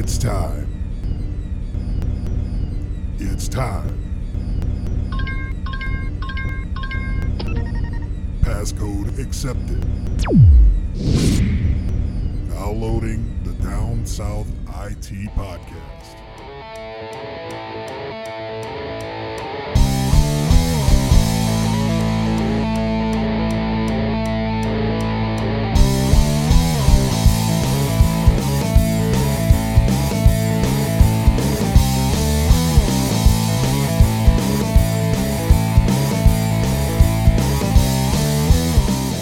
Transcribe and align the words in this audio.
It's 0.00 0.16
time. 0.16 0.68
It's 3.18 3.48
time. 3.48 3.98
Passcode 8.42 9.18
accepted. 9.18 9.84
Now 12.48 12.70
loading 12.70 13.40
the 13.42 13.54
Down 13.54 14.06
South 14.06 14.46
IT 14.68 15.30
podcast. 15.34 15.97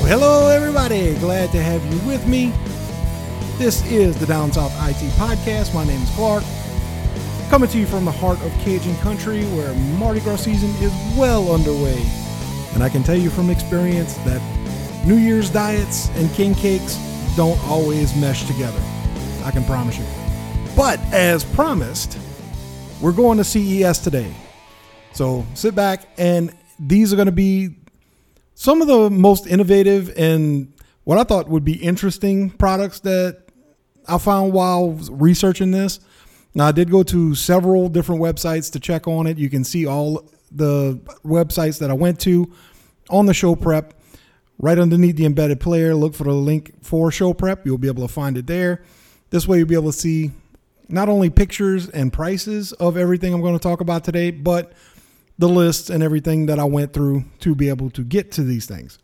Hello, 0.07 0.49
everybody. 0.49 1.15
Glad 1.19 1.51
to 1.51 1.61
have 1.61 1.85
you 1.93 1.99
with 2.07 2.25
me. 2.29 2.53
This 3.59 3.85
is 3.91 4.17
the 4.17 4.27
Down 4.27 4.53
South 4.53 4.71
IT 4.89 5.03
Podcast. 5.15 5.75
My 5.75 5.85
name 5.85 6.01
is 6.01 6.11
Clark. 6.11 6.45
Coming 7.51 7.69
to 7.71 7.79
you 7.79 7.87
from 7.87 8.05
the 8.05 8.13
heart 8.13 8.41
of 8.43 8.53
Cajun 8.61 8.97
country 8.99 9.43
where 9.47 9.75
Mardi 9.99 10.21
Gras 10.21 10.37
season 10.37 10.71
is 10.81 10.93
well 11.19 11.53
underway. 11.53 12.01
And 12.75 12.85
I 12.85 12.89
can 12.89 13.03
tell 13.03 13.17
you 13.17 13.31
from 13.31 13.51
experience 13.51 14.15
that 14.19 14.41
New 15.05 15.17
Year's 15.17 15.51
diets 15.51 16.09
and 16.11 16.31
king 16.35 16.55
cakes 16.55 16.95
don't 17.35 17.59
always 17.65 18.15
mesh 18.15 18.45
together. 18.47 18.81
I 19.45 19.51
can 19.51 19.65
promise 19.65 19.99
you. 19.99 20.07
But 20.77 21.01
as 21.13 21.45
promised, 21.45 22.17
we're 23.01 23.11
going 23.11 23.39
to 23.39 23.45
CES 23.45 23.99
today. 23.99 24.33
So 25.15 25.45
sit 25.55 25.75
back, 25.75 26.07
and 26.17 26.55
these 26.79 27.13
are 27.13 27.17
going 27.17 27.27
to 27.27 27.33
be 27.33 27.75
some 28.57 28.81
of 28.81 28.89
the 28.89 29.11
most 29.11 29.47
innovative 29.47 30.13
and 30.17 30.73
what 31.05 31.19
I 31.19 31.25
thought 31.25 31.49
would 31.49 31.65
be 31.65 31.75
interesting 31.75 32.49
products 32.51 33.01
that 33.01 33.43
I 34.09 34.17
found 34.17 34.55
while 34.55 34.93
researching 35.11 35.73
this. 35.73 36.01
Now, 36.55 36.69
I 36.69 36.73
did 36.73 36.91
go 36.91 37.03
to 37.03 37.35
several 37.35 37.91
different 37.91 38.23
websites 38.23 38.73
to 38.73 38.81
check 38.81 39.07
on 39.07 39.27
it. 39.27 39.37
You 39.37 39.51
can 39.51 39.63
see 39.63 39.87
all 39.87 40.29
the 40.51 40.99
websites 41.23 41.79
that 41.81 41.91
I 41.91 41.93
went 41.93 42.19
to 42.21 42.51
on 43.11 43.27
the 43.27 43.35
show 43.35 43.55
prep. 43.55 43.93
Right 44.59 44.79
underneath 44.79 45.17
the 45.17 45.27
embedded 45.27 45.61
player, 45.61 45.95
look 45.95 46.15
for 46.15 46.25
the 46.25 46.33
link 46.33 46.83
for 46.83 47.11
show 47.11 47.35
prep. 47.35 47.67
You'll 47.67 47.77
be 47.77 47.89
able 47.89 48.09
to 48.09 48.13
find 48.13 48.39
it 48.39 48.47
there. 48.47 48.83
This 49.29 49.47
way, 49.47 49.59
you'll 49.59 49.69
be 49.69 49.75
able 49.75 49.93
to 49.93 49.99
see 49.99 50.31
not 50.89 51.11
only 51.11 51.29
pictures 51.29 51.91
and 51.91 52.11
prices 52.11 52.73
of 52.73 52.97
everything 52.97 53.35
I'm 53.35 53.43
going 53.43 53.59
to 53.59 53.63
talk 53.63 53.83
about 53.83 54.03
today, 54.03 54.31
but 54.31 54.73
the 55.39 55.49
lists 55.49 55.91
and 55.91 56.03
everything 56.03 56.47
that 56.47 56.59
I 56.59 56.65
went 56.65 56.93
through 56.93 57.25
to 57.41 57.55
be 57.55 57.69
able 57.69 57.91
to 57.91 58.03
get 58.03 58.33
to 58.33 58.43
these 58.43 58.67
things. 58.67 58.99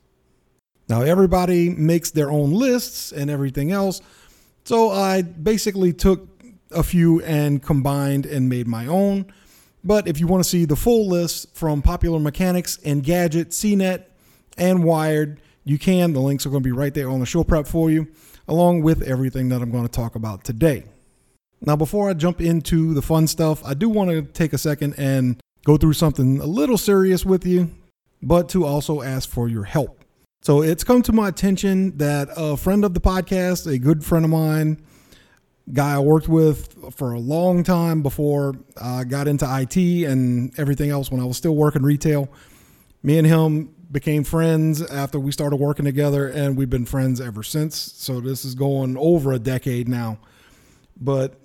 Now, 0.88 1.02
everybody 1.02 1.70
makes 1.70 2.10
their 2.10 2.30
own 2.30 2.52
lists 2.52 3.12
and 3.12 3.30
everything 3.30 3.70
else. 3.70 4.00
So 4.64 4.90
I 4.90 5.22
basically 5.22 5.92
took 5.92 6.28
a 6.70 6.82
few 6.82 7.20
and 7.22 7.62
combined 7.62 8.26
and 8.26 8.48
made 8.48 8.66
my 8.66 8.86
own. 8.86 9.26
But 9.84 10.06
if 10.06 10.20
you 10.20 10.26
want 10.26 10.42
to 10.42 10.48
see 10.48 10.64
the 10.64 10.76
full 10.76 11.08
list 11.08 11.54
from 11.54 11.82
Popular 11.82 12.18
Mechanics 12.18 12.78
Engadget, 12.78 13.48
CNET, 13.48 14.04
and 14.56 14.84
Wired, 14.84 15.40
you 15.64 15.78
can. 15.78 16.12
The 16.12 16.20
links 16.20 16.46
are 16.46 16.50
going 16.50 16.62
to 16.62 16.66
be 16.66 16.72
right 16.72 16.94
there 16.94 17.10
on 17.10 17.20
the 17.20 17.26
show 17.26 17.44
prep 17.44 17.66
for 17.66 17.90
you, 17.90 18.08
along 18.48 18.82
with 18.82 19.02
everything 19.02 19.48
that 19.48 19.62
I'm 19.62 19.70
going 19.70 19.84
to 19.84 19.90
talk 19.90 20.14
about 20.14 20.44
today. 20.44 20.84
Now, 21.60 21.76
before 21.76 22.10
I 22.10 22.14
jump 22.14 22.40
into 22.40 22.92
the 22.94 23.02
fun 23.02 23.26
stuff, 23.26 23.64
I 23.64 23.74
do 23.74 23.88
want 23.88 24.10
to 24.10 24.22
take 24.22 24.52
a 24.52 24.58
second 24.58 24.94
and 24.98 25.40
go 25.64 25.76
through 25.76 25.92
something 25.94 26.40
a 26.40 26.46
little 26.46 26.78
serious 26.78 27.24
with 27.24 27.46
you, 27.46 27.70
but 28.22 28.48
to 28.50 28.64
also 28.64 29.02
ask 29.02 29.28
for 29.28 29.48
your 29.48 29.64
help. 29.64 30.04
So 30.42 30.62
it's 30.62 30.82
come 30.82 31.02
to 31.02 31.12
my 31.12 31.28
attention 31.28 31.96
that 31.98 32.28
a 32.36 32.56
friend 32.56 32.84
of 32.84 32.94
the 32.94 33.00
podcast, 33.00 33.72
a 33.72 33.78
good 33.78 34.04
friend 34.04 34.24
of 34.24 34.30
mine, 34.30 34.82
guy 35.72 35.94
I 35.94 35.98
worked 36.00 36.28
with 36.28 36.94
for 36.94 37.12
a 37.12 37.20
long 37.20 37.62
time 37.62 38.02
before 38.02 38.54
I 38.80 39.04
got 39.04 39.28
into 39.28 39.46
IT 39.48 39.76
and 39.76 40.52
everything 40.58 40.90
else 40.90 41.10
when 41.10 41.20
I 41.20 41.24
was 41.24 41.36
still 41.36 41.54
working 41.54 41.82
retail, 41.82 42.28
me 43.04 43.18
and 43.18 43.26
him 43.26 43.74
became 43.92 44.24
friends 44.24 44.82
after 44.82 45.20
we 45.20 45.30
started 45.30 45.56
working 45.56 45.84
together 45.84 46.26
and 46.26 46.56
we've 46.56 46.70
been 46.70 46.86
friends 46.86 47.20
ever 47.20 47.42
since. 47.42 47.76
So 47.76 48.20
this 48.20 48.44
is 48.44 48.54
going 48.54 48.96
over 48.96 49.32
a 49.32 49.38
decade 49.38 49.86
now. 49.86 50.18
But 51.00 51.38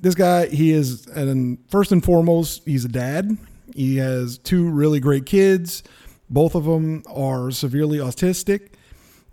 this 0.00 0.14
guy, 0.14 0.46
he 0.46 0.72
is, 0.72 1.06
and 1.08 1.58
first 1.68 1.92
and 1.92 2.02
foremost, 2.02 2.62
he's 2.64 2.84
a 2.84 2.88
dad. 2.88 3.36
He 3.74 3.96
has 3.96 4.38
two 4.38 4.68
really 4.68 5.00
great 5.00 5.26
kids. 5.26 5.82
Both 6.28 6.54
of 6.54 6.64
them 6.64 7.02
are 7.06 7.50
severely 7.50 7.98
autistic, 7.98 8.72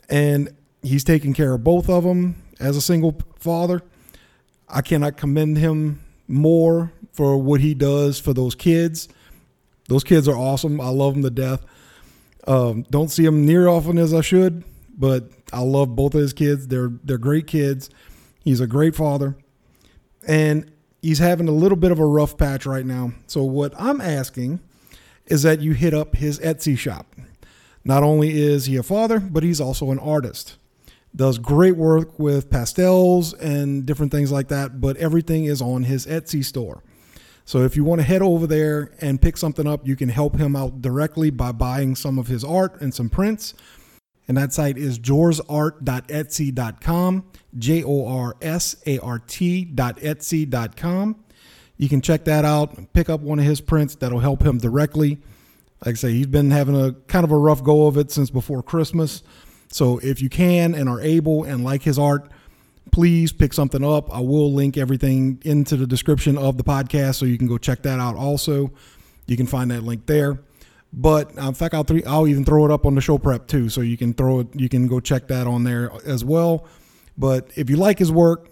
and 0.09 0.49
he's 0.81 1.03
taking 1.03 1.33
care 1.33 1.53
of 1.53 1.63
both 1.63 1.89
of 1.89 2.03
them 2.03 2.41
as 2.59 2.75
a 2.75 2.81
single 2.81 3.19
father. 3.39 3.81
I 4.67 4.81
cannot 4.81 5.15
commend 5.15 5.57
him 5.57 6.01
more 6.27 6.91
for 7.13 7.37
what 7.37 7.61
he 7.61 7.73
does 7.73 8.19
for 8.19 8.33
those 8.33 8.53
kids. 8.53 9.07
Those 9.87 10.03
kids 10.03 10.27
are 10.27 10.35
awesome. 10.35 10.81
I 10.81 10.89
love 10.89 11.13
them 11.13 11.23
to 11.23 11.29
death. 11.29 11.65
Um, 12.45 12.83
don't 12.89 13.09
see 13.09 13.23
them 13.23 13.45
near 13.45 13.67
often 13.67 13.97
as 13.97 14.13
I 14.13 14.21
should, 14.21 14.63
but 14.97 15.29
I 15.53 15.61
love 15.61 15.95
both 15.95 16.13
of 16.13 16.21
his 16.21 16.33
kids. 16.33 16.67
They're 16.67 16.91
they're 17.03 17.17
great 17.17 17.47
kids. 17.47 17.89
He's 18.43 18.59
a 18.59 18.67
great 18.67 18.95
father 18.95 19.37
and 20.27 20.71
he's 21.01 21.19
having 21.19 21.47
a 21.47 21.51
little 21.51 21.77
bit 21.77 21.91
of 21.91 21.99
a 21.99 22.05
rough 22.05 22.37
patch 22.37 22.65
right 22.65 22.85
now. 22.85 23.13
So 23.27 23.43
what 23.43 23.73
I'm 23.79 24.01
asking 24.01 24.59
is 25.25 25.43
that 25.43 25.61
you 25.61 25.73
hit 25.73 25.93
up 25.93 26.15
his 26.15 26.39
Etsy 26.39 26.77
shop. 26.77 27.07
Not 27.83 28.03
only 28.03 28.37
is 28.37 28.65
he 28.65 28.75
a 28.75 28.83
father, 28.83 29.19
but 29.19 29.43
he's 29.43 29.61
also 29.61 29.91
an 29.91 29.99
artist. 29.99 30.57
Does 31.15 31.37
great 31.37 31.77
work 31.77 32.19
with 32.19 32.49
pastels 32.49 33.33
and 33.33 33.85
different 33.85 34.11
things 34.11 34.31
like 34.31 34.49
that, 34.49 34.81
but 34.81 34.97
everything 34.97 35.45
is 35.45 35.61
on 35.61 35.83
his 35.83 36.05
Etsy 36.05 36.43
store. 36.43 36.83
So 37.45 37.63
if 37.63 37.77
you 37.77 37.85
want 37.85 38.01
to 38.01 38.05
head 38.05 38.21
over 38.21 38.45
there 38.45 38.91
and 38.99 39.21
pick 39.21 39.37
something 39.37 39.65
up, 39.65 39.87
you 39.87 39.95
can 39.95 40.09
help 40.09 40.35
him 40.35 40.53
out 40.53 40.81
directly 40.81 41.29
by 41.29 41.53
buying 41.53 41.95
some 41.95 42.19
of 42.19 42.27
his 42.27 42.43
art 42.43 42.81
and 42.81 42.93
some 42.93 43.09
prints. 43.09 43.53
And 44.27 44.37
that 44.37 44.51
site 44.51 44.77
is 44.77 44.99
jorsart.etsy.com, 44.99 47.25
J 47.57 47.83
O 47.83 48.05
R 48.07 48.35
S 48.41 48.75
A 48.85 48.99
R 48.99 49.19
T.etsy.com. 49.19 51.15
You 51.77 51.87
can 51.87 52.01
check 52.01 52.25
that 52.25 52.43
out, 52.43 52.91
pick 52.93 53.09
up 53.09 53.21
one 53.21 53.39
of 53.39 53.45
his 53.45 53.61
prints 53.61 53.95
that'll 53.95 54.19
help 54.19 54.41
him 54.41 54.57
directly. 54.57 55.19
Like 55.85 55.93
I 55.93 55.95
say, 55.95 56.11
he's 56.11 56.27
been 56.27 56.51
having 56.51 56.75
a 56.75 56.91
kind 57.07 57.23
of 57.23 57.31
a 57.31 57.37
rough 57.37 57.63
go 57.63 57.87
of 57.87 57.97
it 57.97 58.11
since 58.11 58.29
before 58.31 58.61
Christmas. 58.63 59.23
So 59.69 59.99
if 59.99 60.21
you 60.21 60.29
can 60.29 60.73
and 60.73 60.89
are 60.89 60.99
able 60.99 61.43
and 61.43 61.63
like 61.63 61.83
his 61.83 61.99
art, 61.99 62.31
please 62.91 63.31
pick 63.31 63.53
something 63.53 63.83
up. 63.83 64.13
I 64.13 64.21
will 64.21 64.53
link 64.53 64.77
everything 64.77 65.41
into 65.45 65.77
the 65.77 65.85
description 65.85 66.37
of 66.37 66.57
the 66.57 66.63
podcast 66.63 67.15
so 67.15 67.25
you 67.25 67.37
can 67.37 67.47
go 67.47 67.57
check 67.57 67.83
that 67.83 67.99
out 67.99 68.15
also. 68.15 68.71
You 69.27 69.37
can 69.37 69.45
find 69.45 69.69
that 69.71 69.83
link 69.83 70.07
there. 70.07 70.39
But 70.93 71.37
uh, 71.37 71.49
in 71.49 71.53
fact, 71.53 71.73
I'll 71.73 71.83
th- 71.83 72.05
I'll 72.05 72.27
even 72.27 72.45
throw 72.45 72.63
it 72.65 72.71
up 72.71 72.85
on 72.85 72.95
the 72.95 73.01
show 73.01 73.17
prep 73.17 73.47
too, 73.47 73.67
so 73.69 73.81
you 73.81 73.97
can 73.97 74.13
throw 74.13 74.39
it. 74.41 74.47
You 74.53 74.69
can 74.69 74.87
go 74.87 74.99
check 74.99 75.27
that 75.27 75.47
on 75.47 75.63
there 75.63 75.91
as 76.05 76.23
well. 76.23 76.67
But 77.17 77.49
if 77.55 77.67
you 77.69 77.77
like 77.77 77.99
his 77.99 78.11
work, 78.11 78.51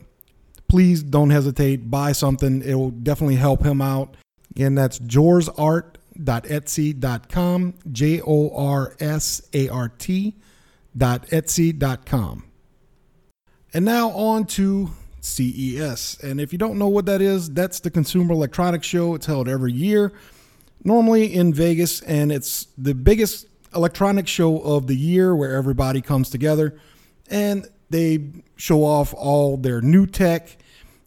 please 0.68 1.04
don't 1.04 1.30
hesitate. 1.30 1.90
Buy 1.90 2.12
something; 2.12 2.62
it 2.62 2.76
will 2.76 2.92
definitely 2.92 3.38
help 3.38 3.64
him 3.64 3.82
out. 3.82 4.18
Again, 4.52 4.76
that's 4.76 5.00
jorsart.etsy.com. 5.00 7.74
J 7.92 8.22
O 8.22 8.56
R 8.56 8.96
S 9.00 9.42
A 9.54 9.70
R 9.70 9.90
T 9.90 10.36
dot 10.98 11.28
etsy.com. 11.28 12.44
And 13.74 13.84
now 13.84 14.12
on 14.12 14.46
to 14.46 14.92
CES. 15.20 16.20
And 16.24 16.40
if 16.40 16.54
you 16.54 16.60
don't 16.60 16.78
know 16.78 16.88
what 16.88 17.06
that 17.08 17.22
is, 17.22 17.50
that's 17.50 17.82
the 17.82 17.92
Consumer 17.92 18.32
Electronics 18.34 18.88
Show. 18.88 19.16
It's 19.16 19.26
held 19.26 19.50
every 19.50 19.74
year 19.74 20.14
normally 20.86 21.34
in 21.34 21.54
Vegas, 21.54 22.02
and 22.02 22.32
it's 22.32 22.68
the 22.78 22.94
biggest 22.94 23.48
electronic 23.76 24.28
show 24.28 24.60
of 24.60 24.88
the 24.88 24.96
year 24.96 25.36
where 25.36 25.56
everybody 25.56 26.02
comes 26.02 26.30
together 26.30 26.80
and 27.30 27.68
they 27.90 28.30
show 28.56 28.86
off 28.86 29.14
all 29.14 29.58
their 29.58 29.82
new 29.82 30.06
tech, 30.06 30.58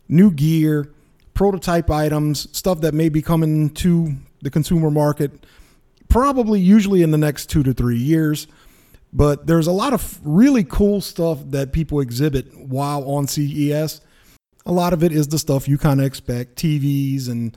new 0.09 0.31
gear, 0.31 0.93
prototype 1.33 1.91
items, 1.91 2.55
stuff 2.57 2.83
that 2.83 2.93
may 2.93 3.09
be 3.09 3.23
coming 3.23 3.71
to 3.71 4.15
the 4.43 4.51
consumer 4.51 4.91
market 4.91 5.33
probably 6.09 6.61
usually 6.61 7.03
in 7.03 7.11
the 7.11 7.19
next 7.19 7.47
two 7.47 7.63
to 7.63 7.73
three 7.73 7.99
years. 7.99 8.47
But 9.13 9.47
there's 9.47 9.67
a 9.67 9.73
lot 9.73 9.93
of 9.93 10.21
really 10.23 10.65
cool 10.65 11.01
stuff 11.01 11.39
that 11.47 11.73
people 11.73 12.01
exhibit 12.01 12.55
while 12.57 13.09
on 13.09 13.27
CES. 13.27 14.01
A 14.67 14.73
lot 14.73 14.93
of 14.93 15.03
it 15.03 15.13
is 15.13 15.29
the 15.29 15.39
stuff 15.39 15.67
you 15.67 15.79
kind 15.79 16.01
of 16.01 16.07
expect 16.07 16.57
TVs 16.57 17.29
and 17.29 17.57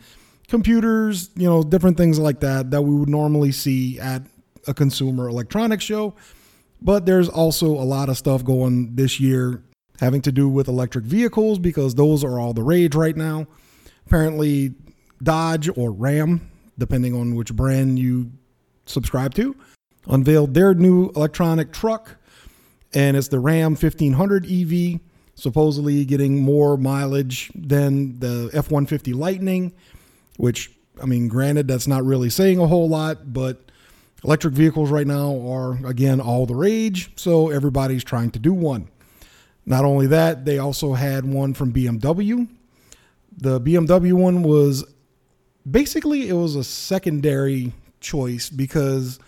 computers, 0.51 1.29
you 1.35 1.47
know, 1.47 1.63
different 1.63 1.95
things 1.95 2.19
like 2.19 2.41
that 2.41 2.71
that 2.71 2.81
we 2.81 2.93
would 2.93 3.07
normally 3.07 3.53
see 3.53 3.97
at 3.99 4.21
a 4.67 4.73
consumer 4.73 5.29
electronics 5.29 5.83
show. 5.83 6.13
But 6.81 7.05
there's 7.05 7.29
also 7.29 7.67
a 7.67 7.87
lot 7.87 8.09
of 8.09 8.17
stuff 8.17 8.43
going 8.43 8.95
this 8.95 9.17
year 9.17 9.63
having 10.01 10.21
to 10.23 10.31
do 10.31 10.49
with 10.49 10.67
electric 10.67 11.05
vehicles 11.05 11.57
because 11.57 11.95
those 11.95 12.21
are 12.23 12.37
all 12.37 12.53
the 12.53 12.63
rage 12.63 12.95
right 12.95 13.15
now. 13.15 13.47
Apparently, 14.05 14.73
Dodge 15.23 15.69
or 15.77 15.89
Ram, 15.91 16.51
depending 16.77 17.15
on 17.15 17.33
which 17.35 17.53
brand 17.55 17.97
you 17.97 18.29
subscribe 18.85 19.33
to, 19.35 19.55
unveiled 20.07 20.53
their 20.53 20.73
new 20.73 21.11
electronic 21.15 21.71
truck, 21.71 22.17
and 22.93 23.15
it's 23.15 23.29
the 23.29 23.39
Ram 23.39 23.71
1500 23.75 24.45
EV, 24.51 24.99
supposedly 25.35 26.03
getting 26.03 26.41
more 26.41 26.75
mileage 26.75 27.51
than 27.55 28.19
the 28.19 28.49
F 28.53 28.69
150 28.69 29.13
Lightning, 29.13 29.71
which, 30.41 30.71
I 30.99 31.05
mean, 31.05 31.27
granted, 31.27 31.67
that's 31.67 31.85
not 31.85 32.03
really 32.03 32.31
saying 32.31 32.57
a 32.57 32.65
whole 32.65 32.89
lot, 32.89 33.31
but 33.31 33.71
electric 34.23 34.55
vehicles 34.55 34.89
right 34.89 35.05
now 35.05 35.39
are, 35.47 35.73
again, 35.85 36.19
all 36.19 36.47
the 36.47 36.55
rage, 36.55 37.11
so 37.15 37.51
everybody's 37.51 38.03
trying 38.03 38.31
to 38.31 38.39
do 38.39 38.51
one. 38.51 38.89
Not 39.67 39.85
only 39.85 40.07
that, 40.07 40.45
they 40.45 40.57
also 40.57 40.93
had 40.93 41.25
one 41.25 41.53
from 41.53 41.71
BMW. 41.71 42.47
The 43.37 43.61
BMW 43.61 44.13
one 44.13 44.41
was 44.41 44.83
basically 45.69 46.27
it 46.27 46.33
was 46.33 46.55
a 46.55 46.63
secondary 46.63 47.73
choice 47.99 48.49
because 48.49 49.19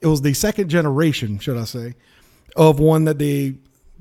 it 0.00 0.08
was 0.08 0.20
the 0.22 0.34
second 0.34 0.68
generation, 0.68 1.38
should 1.38 1.58
I 1.58 1.64
say, 1.64 1.94
of 2.56 2.80
one 2.80 3.04
that 3.04 3.20
they 3.20 3.54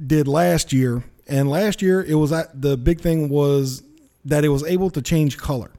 did 0.03 0.27
last 0.27 0.73
year. 0.73 1.03
And 1.27 1.47
last 1.47 1.83
year, 1.83 2.03
it 2.03 2.15
was 2.15 2.31
the 2.55 2.75
big 2.75 3.01
thing 3.01 3.29
was 3.29 3.83
that 4.25 4.43
it 4.43 4.49
was 4.49 4.63
able 4.63 4.89
to 4.89 5.01
change 5.03 5.37
color, 5.37 5.69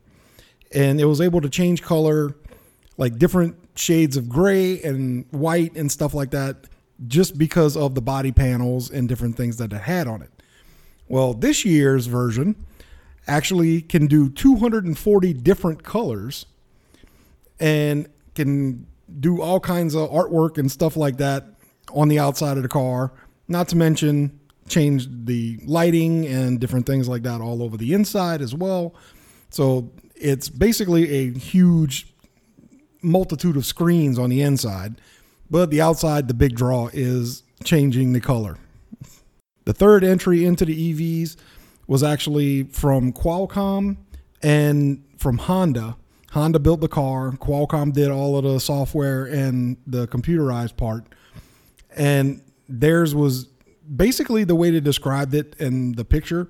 and 0.72 1.00
it 1.00 1.05
was 1.05 1.20
able 1.20 1.40
to 1.40 1.49
change 1.49 1.82
color 1.82 2.34
like 2.96 3.19
different 3.19 3.56
shades 3.76 4.17
of 4.17 4.28
gray 4.28 4.81
and 4.82 5.25
white 5.31 5.75
and 5.75 5.90
stuff 5.90 6.12
like 6.12 6.31
that, 6.31 6.67
just 7.06 7.38
because 7.38 7.76
of 7.76 7.94
the 7.94 8.02
body 8.02 8.31
panels 8.31 8.90
and 8.90 9.08
different 9.08 9.37
things 9.37 9.56
that 9.56 9.72
it 9.72 9.81
had 9.81 10.06
on 10.06 10.20
it. 10.22 10.31
Well, 11.08 11.32
this 11.32 11.64
year's 11.64 12.06
version 12.06 12.56
actually 13.26 13.81
can 13.81 14.06
do 14.06 14.28
240 14.28 15.32
different 15.32 15.82
colors 15.82 16.46
and 17.58 18.08
can 18.34 18.87
do 19.19 19.40
all 19.40 19.61
kinds 19.61 19.94
of 19.94 20.11
artwork 20.11 20.58
and 20.58 20.70
stuff 20.70 20.96
like 20.96 21.16
that 21.16 21.46
on 21.93 22.08
the 22.08 22.19
outside 22.19 22.56
of 22.56 22.62
the 22.62 22.69
car. 22.69 23.12
Not 23.49 23.69
to 23.69 23.76
mention 23.76 24.38
change 24.69 25.08
the 25.25 25.58
lighting 25.64 26.26
and 26.26 26.61
different 26.61 26.87
things 26.87 27.08
like 27.08 27.23
that 27.23 27.40
all 27.40 27.62
over 27.62 27.76
the 27.76 27.93
inside 27.93 28.40
as 28.40 28.55
well. 28.55 28.94
So 29.50 29.90
it's 30.20 30.49
basically 30.49 31.11
a 31.11 31.32
huge 31.32 32.12
multitude 33.02 33.56
of 33.56 33.64
screens 33.64 34.19
on 34.19 34.31
the 34.31 34.43
inside, 34.43 35.00
but 35.50 35.70
the 35.70 35.81
outside, 35.81 36.28
the 36.28 36.34
big 36.34 36.55
draw 36.55 36.88
is 36.93 37.43
changing 37.64 38.12
the 38.12 38.20
color. 38.20 38.58
The 39.64 39.72
third 39.72 40.05
entry 40.05 40.44
into 40.44 40.64
the 40.64 40.94
EVs 40.94 41.37
was 41.87 42.02
actually 42.02 42.64
from 42.64 43.12
Qualcomm 43.12 43.96
and 44.43 45.05
from 45.17 45.38
Honda. 45.38 45.96
Honda 46.31 46.58
built 46.58 46.81
the 46.81 46.88
car, 46.88 47.32
Qualcomm 47.32 47.93
did 47.93 48.11
all 48.11 48.37
of 48.37 48.44
the 48.44 48.61
software 48.61 49.25
and 49.25 49.76
the 49.87 50.06
computerized 50.06 50.76
part. 50.76 51.05
And 51.96 52.43
theirs 52.69 53.14
was 53.14 53.46
basically 53.96 54.44
the 54.44 54.55
way 54.55 54.70
they 54.70 54.81
described 54.81 55.34
it 55.34 55.56
in 55.58 55.93
the 55.93 56.05
picture. 56.05 56.49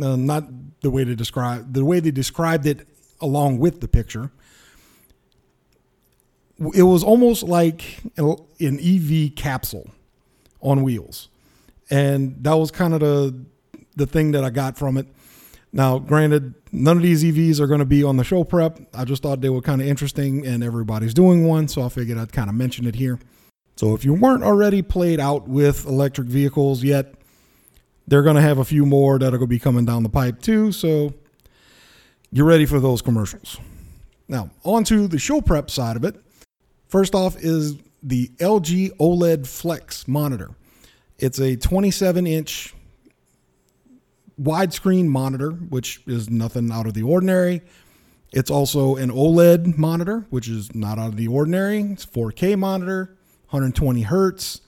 Uh, 0.00 0.16
not 0.16 0.44
the 0.80 0.90
way 0.90 1.04
to 1.04 1.14
describe 1.14 1.72
the 1.72 1.84
way 1.84 2.00
they 2.00 2.10
described 2.10 2.66
it 2.66 2.86
along 3.20 3.58
with 3.58 3.80
the 3.80 3.88
picture. 3.88 4.30
It 6.74 6.84
was 6.84 7.02
almost 7.02 7.42
like 7.42 8.00
an 8.16 8.78
EV 8.80 9.34
capsule 9.34 9.90
on 10.60 10.82
wheels, 10.82 11.28
and 11.90 12.42
that 12.42 12.54
was 12.54 12.70
kind 12.70 12.94
of 12.94 13.00
the 13.00 13.44
the 13.96 14.06
thing 14.06 14.32
that 14.32 14.44
I 14.44 14.50
got 14.50 14.78
from 14.78 14.96
it. 14.96 15.06
Now, 15.72 15.98
granted, 15.98 16.54
none 16.70 16.98
of 16.98 17.02
these 17.02 17.24
EVs 17.24 17.58
are 17.58 17.66
going 17.66 17.80
to 17.80 17.86
be 17.86 18.04
on 18.04 18.16
the 18.16 18.24
show 18.24 18.44
prep. 18.44 18.78
I 18.94 19.04
just 19.04 19.22
thought 19.22 19.40
they 19.40 19.48
were 19.48 19.62
kind 19.62 19.80
of 19.80 19.88
interesting, 19.88 20.46
and 20.46 20.62
everybody's 20.62 21.14
doing 21.14 21.46
one, 21.46 21.68
so 21.68 21.82
I 21.82 21.88
figured 21.88 22.18
I'd 22.18 22.32
kind 22.32 22.50
of 22.50 22.54
mention 22.54 22.86
it 22.86 22.94
here. 22.94 23.18
So, 23.76 23.94
if 23.94 24.04
you 24.04 24.12
weren't 24.14 24.42
already 24.42 24.82
played 24.82 25.18
out 25.18 25.48
with 25.48 25.86
electric 25.86 26.28
vehicles 26.28 26.82
yet, 26.82 27.14
they're 28.06 28.22
going 28.22 28.36
to 28.36 28.42
have 28.42 28.58
a 28.58 28.64
few 28.64 28.84
more 28.86 29.18
that 29.18 29.28
are 29.28 29.38
going 29.38 29.40
to 29.40 29.46
be 29.46 29.58
coming 29.58 29.84
down 29.84 30.02
the 30.02 30.08
pipe 30.08 30.40
too. 30.40 30.72
So, 30.72 31.14
you're 32.30 32.46
ready 32.46 32.66
for 32.66 32.80
those 32.80 33.02
commercials. 33.02 33.58
Now, 34.26 34.50
on 34.64 34.84
to 34.84 35.06
the 35.06 35.18
show 35.18 35.40
prep 35.40 35.70
side 35.70 35.96
of 35.96 36.04
it. 36.04 36.16
First 36.88 37.14
off 37.14 37.36
is 37.36 37.76
the 38.02 38.28
LG 38.38 38.96
OLED 38.96 39.46
Flex 39.46 40.08
monitor. 40.08 40.50
It's 41.18 41.38
a 41.38 41.56
27 41.56 42.26
inch 42.26 42.74
widescreen 44.40 45.06
monitor, 45.06 45.50
which 45.50 46.00
is 46.06 46.30
nothing 46.30 46.72
out 46.72 46.86
of 46.86 46.94
the 46.94 47.02
ordinary. 47.02 47.62
It's 48.32 48.50
also 48.50 48.96
an 48.96 49.10
OLED 49.10 49.76
monitor, 49.76 50.26
which 50.30 50.48
is 50.48 50.74
not 50.74 50.98
out 50.98 51.08
of 51.08 51.16
the 51.16 51.28
ordinary. 51.28 51.80
It's 51.82 52.06
4K 52.06 52.58
monitor, 52.58 53.16
120 53.50 54.02
hertz. 54.02 54.62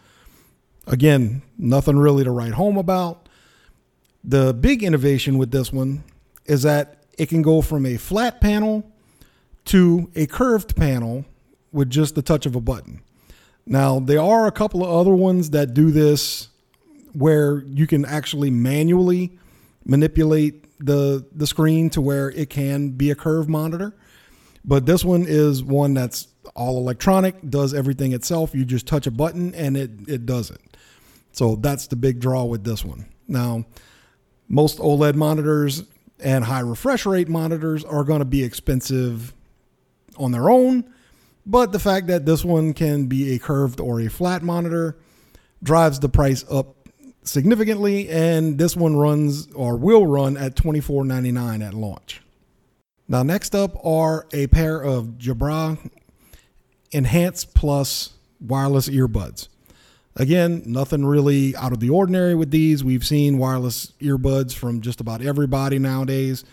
Again, 0.87 1.43
nothing 1.57 1.99
really 1.99 2.25
to 2.25 2.31
write 2.31 2.53
home 2.53 2.77
about. 2.77 3.24
The 4.25 4.55
big 4.55 4.83
innovation 4.83 5.37
with 5.37 5.51
this 5.51 5.73
one 5.73 6.03
is 6.47 6.63
that 6.63 7.05
it 7.19 7.29
can 7.29 7.43
go 7.43 7.61
from 7.61 7.85
a 7.85 7.97
flat 7.97 8.41
panel 8.41 8.91
to 9.67 10.11
a 10.15 10.27
curved 10.27 10.75
panel 10.77 11.25
with 11.73 11.91
just 11.91 12.15
the 12.15 12.23
touch 12.23 12.47
of 12.47 12.57
a 12.57 12.61
button. 12.61 13.03
Now, 13.67 13.99
there 13.99 14.21
are 14.21 14.47
a 14.47 14.53
couple 14.53 14.85
of 14.85 14.91
other 14.91 15.15
ones 15.15 15.51
that 15.51 15.75
do 15.75 15.91
this 15.91 16.49
where 17.13 17.63
you 17.65 17.87
can 17.87 18.05
actually 18.05 18.51
manually 18.51 19.39
manipulate 19.85 20.65
the 20.85 21.25
the 21.33 21.47
screen 21.47 21.89
to 21.91 22.01
where 22.01 22.31
it 22.31 22.51
can 22.51 22.91
be 22.91 23.11
a 23.11 23.15
curve 23.15 23.49
monitor. 23.49 23.95
But 24.65 24.87
this 24.87 25.05
one 25.05 25.27
is 25.29 25.63
one 25.63 25.95
that's 25.95 26.29
all 26.55 26.79
electronic, 26.79 27.49
does 27.49 27.75
everything 27.75 28.13
itself. 28.13 28.55
You 28.55 28.65
just 28.65 28.87
touch 28.87 29.07
a 29.07 29.11
button 29.11 29.55
and 29.55 29.77
it 29.77 29.91
it 30.09 30.27
does 30.27 30.51
it. 30.51 30.61
So 31.33 31.57
that's 31.57 31.87
the 31.87 31.97
big 31.97 32.21
draw 32.21 32.45
with 32.45 32.65
this 32.65 32.85
one. 32.85 33.07
Now, 33.29 33.65
most 34.49 34.79
OLED 34.79 35.15
monitors 35.15 35.85
and 36.21 36.45
high 36.45 36.61
refresh 36.61 37.07
rate 37.07 37.29
monitors 37.29 37.85
are 37.85 38.05
going 38.05 38.21
to 38.21 38.25
be 38.25 38.43
expensive 38.43 39.35
on 40.17 40.33
their 40.33 40.49
own, 40.51 40.85
but 41.47 41.73
the 41.73 41.79
fact 41.79 42.07
that 42.07 42.25
this 42.25 42.45
one 42.45 42.73
can 42.73 43.07
be 43.07 43.35
a 43.35 43.39
curved 43.39 43.81
or 43.81 44.01
a 44.01 44.09
flat 44.09 44.43
monitor 44.43 44.97
drives 45.63 45.99
the 46.01 46.09
price 46.09 46.45
up 46.51 46.89
significantly, 47.25 48.09
and 48.09 48.59
this 48.59 48.77
one 48.77 48.97
runs 48.97 49.51
or 49.53 49.77
will 49.77 50.07
run 50.07 50.37
at 50.37 50.55
$24.99 50.55 51.67
at 51.67 51.75
launch. 51.75 52.21
Now, 53.09 53.23
next 53.23 53.55
up 53.55 53.77
are 53.85 54.27
a 54.33 54.47
pair 54.47 54.81
of 54.81 55.19
Jabra 55.19 55.79
Enhance 56.93 57.45
Plus 57.45 58.15
wireless 58.41 58.89
earbuds. 58.89 59.49
Again, 60.17 60.63
nothing 60.65 61.05
really 61.05 61.57
out 61.57 61.73
of 61.73 61.81
the 61.81 61.91
ordinary 61.91 62.35
with 62.35 62.51
these. 62.51 62.85
We've 62.85 63.05
seen 63.05 63.39
wireless 63.39 63.93
earbuds 64.01 64.55
from 64.55 64.81
just 64.81 65.01
about 65.01 65.23
everybody 65.23 65.79
nowadays, 65.79 66.45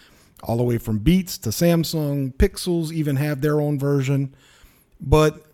all 0.44 0.58
the 0.58 0.64
way 0.64 0.80
from 0.80 0.98
Beats 0.98 1.38
to 1.40 1.50
Samsung. 1.50 2.34
Pixels 2.36 2.92
even 2.92 3.18
have 3.18 3.42
their 3.42 3.62
own 3.62 3.78
version. 3.78 4.34
But 5.00 5.46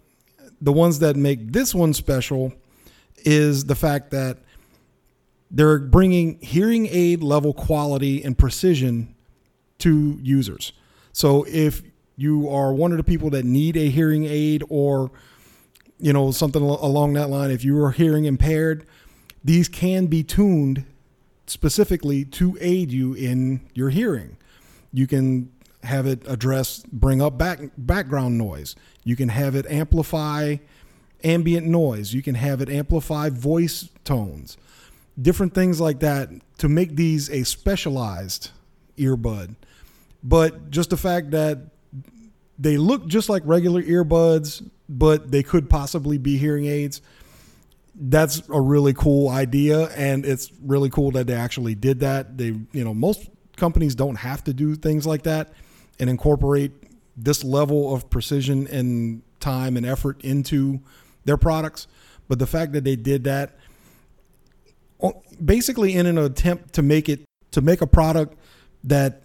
the 0.61 0.71
ones 0.71 0.99
that 0.99 1.15
make 1.15 1.51
this 1.51 1.75
one 1.75 1.93
special 1.93 2.53
is 3.17 3.65
the 3.65 3.75
fact 3.75 4.11
that 4.11 4.37
they're 5.51 5.79
bringing 5.79 6.39
hearing 6.39 6.87
aid 6.87 7.21
level 7.23 7.53
quality 7.53 8.23
and 8.23 8.37
precision 8.37 9.15
to 9.79 10.17
users. 10.21 10.73
So 11.11 11.45
if 11.49 11.81
you 12.15 12.49
are 12.49 12.73
one 12.73 12.91
of 12.91 12.97
the 12.97 13.03
people 13.03 13.29
that 13.31 13.45
need 13.45 13.77
a 13.77 13.89
hearing 13.89 14.25
aid 14.25 14.63
or 14.69 15.11
you 15.99 16.13
know 16.13 16.31
something 16.31 16.61
along 16.61 17.13
that 17.13 17.29
line. 17.29 17.51
If 17.51 17.63
you 17.63 17.81
are 17.83 17.91
hearing 17.91 18.25
impaired 18.25 18.85
these 19.47 19.69
can 19.69 20.07
be 20.07 20.23
tuned 20.23 20.85
specifically 21.45 22.25
to 22.25 22.57
aid 22.59 22.91
you 22.91 23.13
in 23.13 23.61
your 23.73 23.89
hearing. 23.89 24.35
You 24.91 25.07
can 25.07 25.53
have 25.83 26.05
it 26.05 26.21
address 26.27 26.83
bring 26.91 27.21
up 27.21 27.37
back 27.37 27.59
background 27.77 28.37
noise. 28.37 28.75
You 29.05 29.15
can 29.15 29.29
have 29.29 29.55
it 29.55 29.65
amplify 29.69 30.57
ambient 31.23 31.65
noise. 31.65 32.13
You 32.13 32.21
can 32.21 32.35
have 32.35 32.59
it 32.59 32.69
amplify 32.69 33.29
voice 33.29 33.87
tones. 34.03 34.57
Different 35.19 35.53
things 35.53 35.79
like 35.79 36.01
that 36.01 36.29
to 36.57 36.67
make 36.67 36.97
these 36.97 37.29
a 37.29 37.43
specialized 37.43 38.51
earbud. 38.97 39.55
But 40.21 40.69
just 40.71 40.89
the 40.89 40.97
fact 40.97 41.31
that 41.31 41.69
they 42.59 42.77
look 42.77 43.07
just 43.07 43.29
like 43.29 43.43
regular 43.45 43.81
earbuds, 43.81 44.67
but 44.89 45.31
they 45.31 45.43
could 45.43 45.69
possibly 45.69 46.17
be 46.17 46.37
hearing 46.37 46.65
aids. 46.65 47.01
That's 47.95 48.41
a 48.49 48.61
really 48.61 48.93
cool 48.93 49.29
idea, 49.29 49.87
and 49.95 50.25
it's 50.25 50.51
really 50.61 50.89
cool 50.89 51.11
that 51.11 51.27
they 51.27 51.33
actually 51.33 51.75
did 51.75 52.01
that. 52.01 52.37
They, 52.37 52.55
you 52.71 52.83
know, 52.83 52.93
most 52.93 53.29
companies 53.55 53.95
don't 53.95 54.15
have 54.15 54.43
to 54.45 54.53
do 54.53 54.75
things 54.75 55.05
like 55.05 55.23
that 55.23 55.53
and 55.99 56.09
incorporate 56.09 56.71
this 57.15 57.43
level 57.43 57.93
of 57.93 58.09
precision 58.09 58.67
and 58.67 59.23
time 59.39 59.77
and 59.77 59.85
effort 59.85 60.21
into 60.21 60.79
their 61.25 61.37
products. 61.37 61.87
But 62.27 62.39
the 62.39 62.47
fact 62.47 62.73
that 62.73 62.83
they 62.83 62.95
did 62.95 63.23
that 63.23 63.57
basically 65.43 65.93
in 65.93 66.05
an 66.05 66.17
attempt 66.17 66.73
to 66.73 66.81
make 66.81 67.07
it 67.09 67.23
to 67.51 67.61
make 67.61 67.81
a 67.81 67.87
product 67.87 68.37
that 68.83 69.23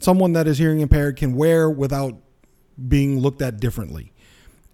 someone 0.00 0.32
that 0.32 0.46
is 0.46 0.58
hearing 0.58 0.80
impaired 0.80 1.16
can 1.16 1.34
wear 1.34 1.70
without 1.70 2.14
being 2.88 3.18
looked 3.18 3.42
at 3.42 3.60
differently. 3.60 4.12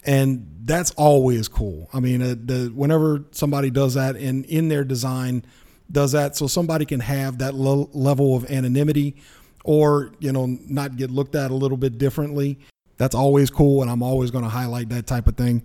And 0.05 0.49
that's 0.65 0.91
always 0.93 1.49
cool. 1.49 1.89
I 1.93 2.01
mean 2.01 2.23
uh, 2.23 2.35
the 2.43 2.73
whenever 2.75 3.25
somebody 3.31 3.71
does 3.71 3.95
that 3.95 4.17
and 4.17 4.45
in 4.47 4.69
their 4.69 4.85
design 4.85 5.45
does 5.91 6.13
that 6.13 6.37
so 6.37 6.47
somebody 6.47 6.85
can 6.85 7.01
have 7.01 7.39
that 7.39 7.55
lo- 7.55 7.91
level 7.93 8.35
of 8.35 8.51
anonymity 8.51 9.17
or 9.65 10.13
you 10.19 10.33
know 10.33 10.47
not 10.47 10.97
get 10.97 11.11
looked 11.11 11.35
at 11.35 11.51
a 11.51 11.55
little 11.55 11.77
bit 11.77 11.99
differently. 11.99 12.59
That's 12.97 13.15
always 13.15 13.51
cool 13.51 13.83
and 13.83 13.91
i'm 13.91 14.03
always 14.03 14.31
going 14.31 14.45
to 14.45 14.51
highlight 14.51 14.89
that 14.89 15.07
type 15.07 15.27
of 15.27 15.37
thing. 15.37 15.63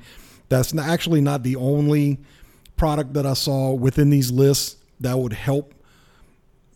That's 0.50 0.74
not, 0.74 0.88
actually 0.88 1.22
not 1.22 1.44
the 1.44 1.56
only 1.56 2.20
product 2.78 3.14
that 3.14 3.26
i 3.26 3.34
saw 3.34 3.74
within 3.74 4.12
these 4.12 4.32
lists 4.32 4.76
that 5.00 5.18
would 5.18 5.34
help 5.34 5.74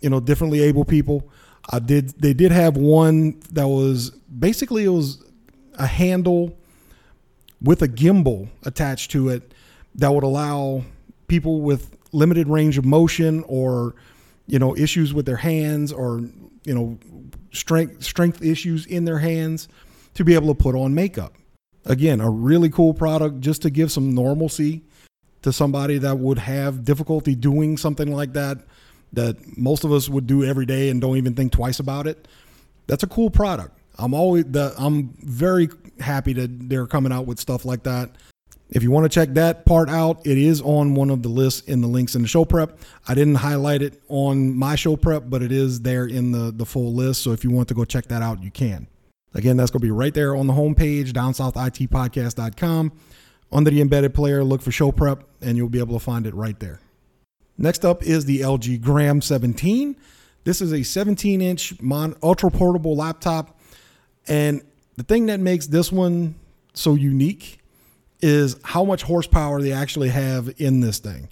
you 0.01 0.09
know 0.09 0.19
differently 0.19 0.61
able 0.61 0.83
people. 0.83 1.29
I 1.69 1.79
did 1.79 2.09
they 2.19 2.33
did 2.33 2.51
have 2.51 2.75
one 2.75 3.39
that 3.51 3.67
was 3.67 4.09
basically 4.09 4.85
it 4.85 4.89
was 4.89 5.23
a 5.77 5.87
handle 5.87 6.57
with 7.61 7.81
a 7.81 7.87
gimbal 7.87 8.49
attached 8.63 9.11
to 9.11 9.29
it 9.29 9.53
that 9.95 10.13
would 10.13 10.23
allow 10.23 10.83
people 11.27 11.61
with 11.61 11.95
limited 12.11 12.47
range 12.47 12.77
of 12.77 12.85
motion 12.85 13.43
or 13.47 13.95
you 14.47 14.59
know 14.59 14.75
issues 14.75 15.13
with 15.13 15.25
their 15.25 15.37
hands 15.37 15.91
or 15.91 16.21
you 16.63 16.73
know 16.73 16.97
strength 17.51 18.03
strength 18.03 18.41
issues 18.41 18.85
in 18.85 19.05
their 19.05 19.19
hands 19.19 19.67
to 20.13 20.23
be 20.23 20.33
able 20.33 20.53
to 20.53 20.63
put 20.63 20.75
on 20.75 20.93
makeup. 20.93 21.35
Again, 21.85 22.19
a 22.19 22.29
really 22.29 22.69
cool 22.69 22.93
product 22.93 23.39
just 23.39 23.61
to 23.63 23.69
give 23.69 23.91
some 23.91 24.13
normalcy 24.13 24.83
to 25.41 25.51
somebody 25.51 25.97
that 25.97 26.19
would 26.19 26.37
have 26.37 26.83
difficulty 26.83 27.33
doing 27.33 27.77
something 27.77 28.13
like 28.13 28.33
that 28.33 28.59
that 29.13 29.57
most 29.57 29.83
of 29.83 29.91
us 29.91 30.07
would 30.07 30.27
do 30.27 30.43
every 30.43 30.65
day 30.65 30.89
and 30.89 31.01
don't 31.01 31.17
even 31.17 31.33
think 31.33 31.51
twice 31.51 31.79
about 31.79 32.07
it. 32.07 32.27
That's 32.87 33.03
a 33.03 33.07
cool 33.07 33.29
product. 33.29 33.77
I'm 33.97 34.13
always 34.13 34.45
the, 34.45 34.73
I'm 34.77 35.13
very 35.19 35.69
happy 35.99 36.33
that 36.33 36.69
they're 36.69 36.87
coming 36.87 37.11
out 37.11 37.25
with 37.25 37.39
stuff 37.39 37.65
like 37.65 37.83
that. 37.83 38.11
If 38.69 38.83
you 38.83 38.91
want 38.91 39.03
to 39.03 39.09
check 39.09 39.33
that 39.33 39.65
part 39.65 39.89
out, 39.89 40.25
it 40.25 40.37
is 40.37 40.61
on 40.61 40.95
one 40.95 41.09
of 41.09 41.23
the 41.23 41.29
lists 41.29 41.67
in 41.67 41.81
the 41.81 41.87
links 41.87 42.15
in 42.15 42.21
the 42.21 42.27
show 42.27 42.45
prep. 42.45 42.79
I 43.05 43.13
didn't 43.13 43.35
highlight 43.35 43.81
it 43.81 44.01
on 44.07 44.55
my 44.55 44.75
show 44.75 44.95
prep, 44.95 45.23
but 45.27 45.43
it 45.43 45.51
is 45.51 45.81
there 45.81 46.05
in 46.05 46.31
the, 46.31 46.51
the 46.55 46.65
full 46.65 46.93
list. 46.93 47.21
So 47.21 47.33
if 47.33 47.43
you 47.43 47.51
want 47.51 47.67
to 47.67 47.73
go 47.73 47.83
check 47.83 48.05
that 48.07 48.21
out, 48.21 48.41
you 48.41 48.49
can. 48.49 48.87
Again, 49.33 49.57
that's 49.57 49.71
going 49.71 49.81
to 49.81 49.85
be 49.85 49.91
right 49.91 50.13
there 50.13 50.35
on 50.35 50.47
the 50.47 50.53
homepage, 50.53 51.11
downsouthitpodcast.com. 51.11 52.91
Under 53.51 53.69
the 53.69 53.81
embedded 53.81 54.13
player, 54.13 54.43
look 54.43 54.61
for 54.61 54.71
show 54.71 54.93
prep, 54.93 55.25
and 55.41 55.57
you'll 55.57 55.69
be 55.69 55.79
able 55.79 55.99
to 55.99 56.03
find 56.03 56.25
it 56.25 56.33
right 56.33 56.57
there. 56.59 56.79
Next 57.57 57.83
up 57.83 58.03
is 58.03 58.23
the 58.23 58.39
LG 58.39 58.81
Gram 58.81 59.21
17. 59.21 59.97
This 60.45 60.61
is 60.61 60.71
a 60.71 60.83
17 60.83 61.41
inch 61.41 61.73
ultra 62.23 62.49
portable 62.49 62.95
laptop. 62.95 63.59
And 64.27 64.61
the 64.97 65.03
thing 65.03 65.27
that 65.27 65.39
makes 65.39 65.67
this 65.67 65.91
one 65.91 66.35
so 66.73 66.95
unique 66.95 67.59
is 68.21 68.55
how 68.63 68.83
much 68.83 69.03
horsepower 69.03 69.61
they 69.61 69.71
actually 69.71 70.09
have 70.09 70.53
in 70.57 70.79
this 70.79 70.99
thing. 70.99 71.29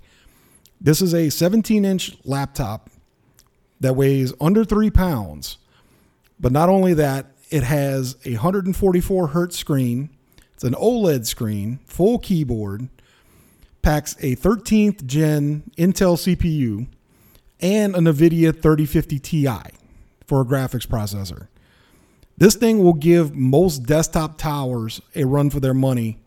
This 0.81 1.01
is 1.01 1.13
a 1.13 1.29
17 1.29 1.85
inch 1.85 2.17
laptop 2.23 2.89
that 3.79 3.95
weighs 3.95 4.33
under 4.41 4.65
three 4.65 4.89
pounds. 4.89 5.57
But 6.39 6.51
not 6.51 6.69
only 6.69 6.93
that, 6.95 7.27
it 7.49 7.63
has 7.63 8.15
a 8.25 8.33
144 8.33 9.27
hertz 9.27 9.57
screen. 9.57 10.09
It's 10.53 10.63
an 10.63 10.73
OLED 10.73 11.25
screen, 11.25 11.79
full 11.85 12.19
keyboard, 12.19 12.89
packs 13.81 14.15
a 14.19 14.35
13th 14.35 15.05
gen 15.05 15.63
Intel 15.77 16.17
CPU 16.17 16.87
and 17.61 17.95
a 17.95 17.99
NVIDIA 17.99 18.53
3050 18.53 19.19
Ti 19.19 19.47
for 20.25 20.41
a 20.41 20.45
graphics 20.45 20.87
processor. 20.87 21.47
This 22.39 22.55
thing 22.55 22.83
will 22.83 22.93
give 22.93 23.35
most 23.35 23.79
desktop 23.79 24.37
towers 24.37 25.01
a 25.13 25.25
run 25.25 25.49
for 25.49 25.59
their 25.59 25.73
money 25.73 26.19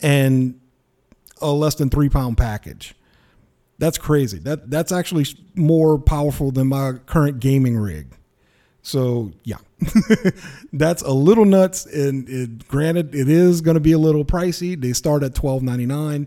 and 0.00 0.60
a 1.40 1.50
less 1.52 1.76
than 1.76 1.88
three 1.88 2.08
pound 2.08 2.36
package. 2.36 2.94
That's 3.78 3.96
crazy. 3.96 4.38
That 4.38 4.70
that's 4.70 4.90
actually 4.90 5.26
more 5.54 5.98
powerful 5.98 6.50
than 6.50 6.66
my 6.66 6.94
current 7.06 7.38
gaming 7.38 7.76
rig. 7.76 8.08
So 8.82 9.32
yeah, 9.44 9.58
that's 10.72 11.02
a 11.02 11.12
little 11.12 11.44
nuts. 11.44 11.86
And 11.86 12.28
it, 12.28 12.66
granted, 12.66 13.14
it 13.14 13.28
is 13.28 13.60
going 13.60 13.74
to 13.74 13.80
be 13.80 13.92
a 13.92 13.98
little 13.98 14.24
pricey. 14.24 14.80
They 14.80 14.92
start 14.92 15.22
at 15.22 15.34
twelve 15.34 15.62
ninety 15.62 15.86
nine. 15.86 16.26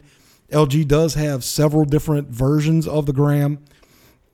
LG 0.51 0.87
does 0.87 1.15
have 1.15 1.43
several 1.43 1.85
different 1.85 2.29
versions 2.29 2.87
of 2.87 3.05
the 3.05 3.13
Gram. 3.13 3.59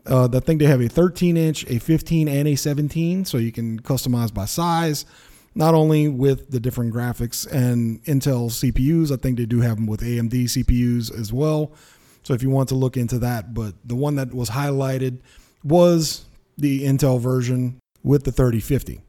Uh, 0.05 0.29
I 0.31 0.39
think 0.39 0.59
they 0.59 0.67
have 0.67 0.81
a 0.81 0.87
13 0.87 1.35
inch, 1.37 1.65
a 1.67 1.79
15, 1.79 2.27
and 2.27 2.47
a 2.47 2.55
17, 2.55 3.25
so 3.25 3.37
you 3.37 3.51
can 3.51 3.81
customize 3.81 4.33
by 4.33 4.45
size 4.45 5.05
not 5.55 5.73
only 5.73 6.09
with 6.09 6.51
the 6.51 6.59
different 6.59 6.93
graphics 6.93 7.49
and 7.49 8.03
Intel 8.03 8.51
CPUs, 8.51 9.11
I 9.11 9.15
think 9.15 9.37
they 9.37 9.45
do 9.45 9.61
have 9.61 9.77
them 9.77 9.87
with 9.87 10.01
AMD 10.01 10.33
CPUs 10.33 11.17
as 11.17 11.31
well. 11.31 11.71
So 12.23 12.33
if 12.33 12.43
you 12.43 12.49
want 12.49 12.69
to 12.69 12.75
look 12.75 12.97
into 12.97 13.19
that, 13.19 13.53
but 13.53 13.73
the 13.85 13.95
one 13.95 14.15
that 14.15 14.33
was 14.33 14.49
highlighted 14.49 15.19
was 15.63 16.25
the 16.57 16.85
Intel 16.85 17.19
version 17.19 17.79
with 18.03 18.25
the 18.25 18.31
3050. 18.31 19.01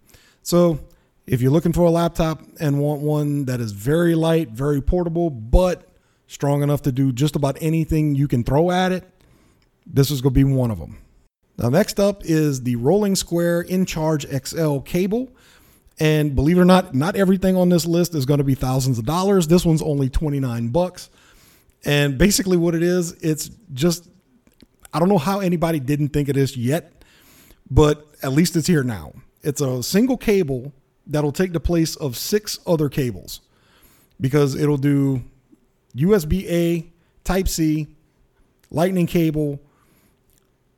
So 0.42 0.78
if 1.26 1.42
you're 1.42 1.50
looking 1.50 1.72
for 1.72 1.82
a 1.82 1.90
laptop 1.90 2.40
and 2.60 2.78
want 2.78 3.02
one 3.02 3.46
that 3.46 3.60
is 3.60 3.72
very 3.72 4.14
light, 4.14 4.50
very 4.50 4.80
portable, 4.80 5.30
but 5.30 5.88
strong 6.28 6.62
enough 6.62 6.82
to 6.82 6.92
do 6.92 7.10
just 7.10 7.34
about 7.34 7.56
anything 7.60 8.14
you 8.14 8.28
can 8.28 8.44
throw 8.44 8.70
at 8.70 8.92
it, 8.92 9.04
this 9.86 10.10
is 10.10 10.20
going 10.20 10.34
to 10.34 10.38
be 10.38 10.44
one 10.44 10.70
of 10.70 10.78
them. 10.78 10.98
Now, 11.58 11.68
next 11.70 11.98
up 11.98 12.22
is 12.24 12.62
the 12.62 12.76
Rolling 12.76 13.16
Square 13.16 13.64
InCharge 13.64 14.46
XL 14.46 14.80
cable. 14.80 15.30
And 15.98 16.36
believe 16.36 16.58
it 16.58 16.60
or 16.60 16.66
not, 16.66 16.94
not 16.94 17.16
everything 17.16 17.56
on 17.56 17.70
this 17.70 17.86
list 17.86 18.14
is 18.14 18.26
going 18.26 18.38
to 18.38 18.44
be 18.44 18.54
thousands 18.54 18.98
of 18.98 19.06
dollars. 19.06 19.48
This 19.48 19.64
one's 19.64 19.80
only 19.80 20.10
29 20.10 20.68
bucks. 20.68 21.08
And 21.84 22.18
basically 22.18 22.58
what 22.58 22.74
it 22.74 22.82
is, 22.82 23.12
it's 23.22 23.50
just 23.72 24.08
I 24.92 24.98
don't 24.98 25.08
know 25.08 25.18
how 25.18 25.40
anybody 25.40 25.78
didn't 25.78 26.08
think 26.08 26.28
of 26.28 26.36
this 26.36 26.56
yet, 26.56 27.04
but 27.70 28.06
at 28.22 28.32
least 28.32 28.56
it's 28.56 28.66
here 28.66 28.82
now. 28.82 29.12
It's 29.42 29.60
a 29.60 29.82
single 29.82 30.16
cable 30.16 30.72
that'll 31.06 31.32
take 31.32 31.52
the 31.52 31.60
place 31.60 31.96
of 31.96 32.16
six 32.16 32.58
other 32.66 32.88
cables 32.88 33.40
because 34.20 34.54
it'll 34.54 34.78
do 34.78 35.22
USB 35.94 36.44
A, 36.48 36.92
Type 37.24 37.46
C, 37.46 37.88
Lightning 38.70 39.06
cable, 39.06 39.60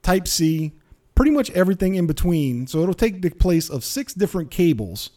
Type 0.09 0.27
C, 0.27 0.73
pretty 1.15 1.33
much 1.33 1.51
everything 1.51 1.97
in 1.97 2.07
between. 2.07 2.67
So 2.67 2.81
it'll 2.81 2.95
take 2.95 3.21
the 3.21 3.29
place 3.29 3.69
of 3.69 3.85
six 3.85 4.15
different 4.15 4.51
cables 4.51 5.11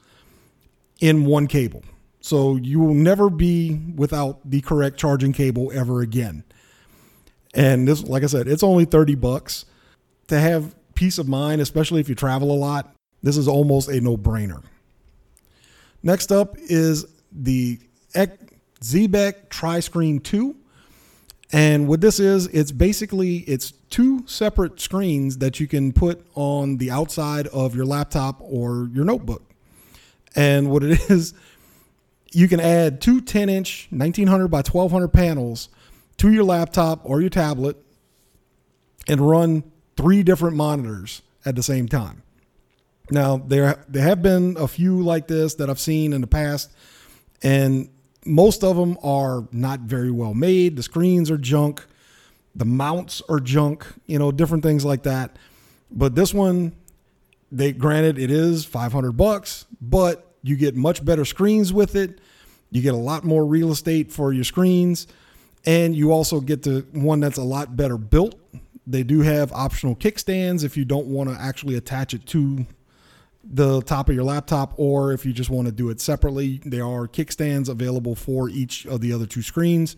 in 0.99 1.23
one 1.23 1.47
cable. 1.47 1.81
So 2.19 2.57
you 2.57 2.81
will 2.81 2.93
never 2.93 3.29
be 3.29 3.79
without 3.95 4.41
the 4.43 4.59
correct 4.59 4.97
charging 4.97 5.31
cable 5.31 5.71
ever 5.73 6.01
again. 6.01 6.43
And 7.53 7.87
this, 7.87 8.03
like 8.03 8.23
I 8.23 8.25
said, 8.25 8.49
it's 8.49 8.63
only 8.63 8.83
30 8.83 9.15
bucks 9.15 9.63
to 10.27 10.37
have 10.37 10.75
peace 10.93 11.19
of 11.19 11.25
mind, 11.25 11.61
especially 11.61 12.01
if 12.01 12.09
you 12.09 12.15
travel 12.15 12.51
a 12.51 12.59
lot. 12.59 12.93
This 13.23 13.37
is 13.37 13.47
almost 13.47 13.87
a 13.87 14.01
no 14.01 14.17
brainer. 14.17 14.61
Next 16.03 16.33
up 16.33 16.57
is 16.57 17.05
the 17.31 17.79
Xebec 18.13 19.47
Tri-Screen 19.47 20.19
2. 20.19 20.53
And 21.53 21.87
what 21.87 21.99
this 21.99 22.19
is, 22.19 22.47
it's 22.47 22.71
basically 22.71 23.39
it's 23.39 23.71
two 23.89 24.25
separate 24.25 24.79
screens 24.79 25.39
that 25.39 25.59
you 25.59 25.67
can 25.67 25.91
put 25.91 26.25
on 26.33 26.77
the 26.77 26.91
outside 26.91 27.47
of 27.47 27.75
your 27.75 27.85
laptop 27.85 28.37
or 28.39 28.89
your 28.93 29.03
notebook. 29.03 29.43
And 30.35 30.69
what 30.69 30.83
it 30.83 30.99
is, 31.09 31.33
you 32.31 32.47
can 32.47 32.61
add 32.61 33.01
two 33.01 33.19
10 33.19 33.49
inch 33.49 33.87
1900 33.89 34.47
by 34.47 34.59
1200 34.59 35.09
panels 35.09 35.67
to 36.17 36.31
your 36.31 36.45
laptop 36.45 37.01
or 37.03 37.19
your 37.19 37.29
tablet 37.29 37.75
and 39.07 39.19
run 39.19 39.63
three 39.97 40.23
different 40.23 40.55
monitors 40.55 41.21
at 41.45 41.55
the 41.55 41.63
same 41.63 41.87
time. 41.87 42.23
Now, 43.09 43.37
there, 43.37 43.83
there 43.89 44.03
have 44.03 44.21
been 44.21 44.55
a 44.57 44.67
few 44.67 45.01
like 45.01 45.27
this 45.27 45.55
that 45.55 45.69
I've 45.69 45.79
seen 45.79 46.13
in 46.13 46.21
the 46.21 46.27
past, 46.27 46.71
and 47.43 47.89
most 48.25 48.63
of 48.63 48.75
them 48.75 48.97
are 49.03 49.47
not 49.51 49.81
very 49.81 50.11
well 50.11 50.33
made. 50.33 50.75
The 50.75 50.83
screens 50.83 51.31
are 51.31 51.37
junk, 51.37 51.85
the 52.55 52.65
mounts 52.65 53.21
are 53.29 53.39
junk, 53.39 53.85
you 54.05 54.19
know, 54.19 54.31
different 54.31 54.63
things 54.63 54.85
like 54.85 55.03
that. 55.03 55.37
But 55.89 56.15
this 56.15 56.33
one, 56.33 56.73
they 57.51 57.71
granted 57.71 58.17
it 58.17 58.31
is 58.31 58.65
500 58.65 59.13
bucks, 59.13 59.65
but 59.81 60.35
you 60.43 60.55
get 60.55 60.75
much 60.75 61.03
better 61.03 61.25
screens 61.25 61.73
with 61.73 61.95
it. 61.95 62.19
You 62.69 62.81
get 62.81 62.93
a 62.93 62.97
lot 62.97 63.23
more 63.23 63.45
real 63.45 63.71
estate 63.71 64.11
for 64.11 64.31
your 64.31 64.45
screens, 64.45 65.07
and 65.65 65.95
you 65.95 66.11
also 66.11 66.39
get 66.39 66.63
the 66.63 66.85
one 66.93 67.19
that's 67.19 67.37
a 67.37 67.43
lot 67.43 67.75
better 67.75 67.97
built. 67.97 68.35
They 68.87 69.03
do 69.03 69.21
have 69.21 69.51
optional 69.51 69.95
kickstands 69.95 70.63
if 70.63 70.77
you 70.77 70.85
don't 70.85 71.07
want 71.07 71.29
to 71.29 71.35
actually 71.35 71.75
attach 71.75 72.13
it 72.13 72.25
to 72.27 72.65
the 73.43 73.81
top 73.81 74.09
of 74.09 74.15
your 74.15 74.23
laptop, 74.23 74.73
or 74.77 75.13
if 75.13 75.25
you 75.25 75.33
just 75.33 75.49
want 75.49 75.67
to 75.67 75.71
do 75.71 75.89
it 75.89 75.99
separately, 75.99 76.61
there 76.63 76.85
are 76.85 77.07
kickstands 77.07 77.69
available 77.69 78.15
for 78.15 78.49
each 78.49 78.85
of 78.85 79.01
the 79.01 79.13
other 79.13 79.25
two 79.25 79.41
screens. 79.41 79.95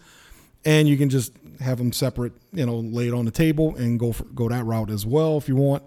and 0.65 0.87
you 0.87 0.97
can 0.97 1.09
just 1.09 1.33
have 1.59 1.77
them 1.77 1.91
separate, 1.91 2.31
you 2.53 2.65
know, 2.65 2.77
laid 2.77 3.11
on 3.13 3.25
the 3.25 3.31
table 3.31 3.75
and 3.75 3.99
go 3.99 4.13
for, 4.13 4.23
go 4.25 4.47
that 4.47 4.63
route 4.63 4.89
as 4.89 5.05
well 5.05 5.37
if 5.37 5.49
you 5.49 5.57
want. 5.57 5.83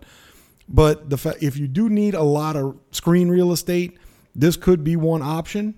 But 0.68 1.08
the 1.08 1.16
fa- 1.16 1.36
if 1.40 1.56
you 1.56 1.66
do 1.66 1.88
need 1.88 2.14
a 2.14 2.22
lot 2.22 2.56
of 2.56 2.76
screen 2.90 3.28
real 3.28 3.52
estate, 3.52 3.96
this 4.34 4.56
could 4.56 4.84
be 4.84 4.96
one 4.96 5.22
option. 5.22 5.74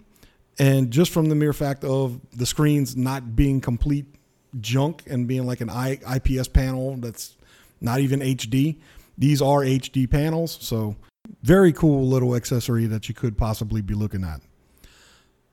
And 0.58 0.90
just 0.90 1.12
from 1.12 1.28
the 1.28 1.37
mere 1.37 1.52
fact 1.52 1.85
of 1.85 2.20
the 2.37 2.44
screens 2.44 2.97
not 2.97 3.37
being 3.37 3.61
complete 3.61 4.06
junk 4.61 5.04
and 5.06 5.28
being 5.28 5.47
like 5.47 5.61
an 5.61 5.70
I, 5.70 5.99
IPS 6.16 6.49
panel 6.49 6.97
that's 6.97 7.37
not 7.80 8.00
even 8.00 8.18
HD, 8.20 8.78
these 9.16 9.40
are 9.40 9.61
HD 9.61 10.11
panels. 10.11 10.58
So, 10.61 10.97
very 11.42 11.73
cool 11.73 12.07
little 12.07 12.35
accessory 12.35 12.87
that 12.87 13.09
you 13.09 13.14
could 13.14 13.38
possibly 13.38 13.80
be 13.80 13.95
looking 13.95 14.25
at. 14.25 14.40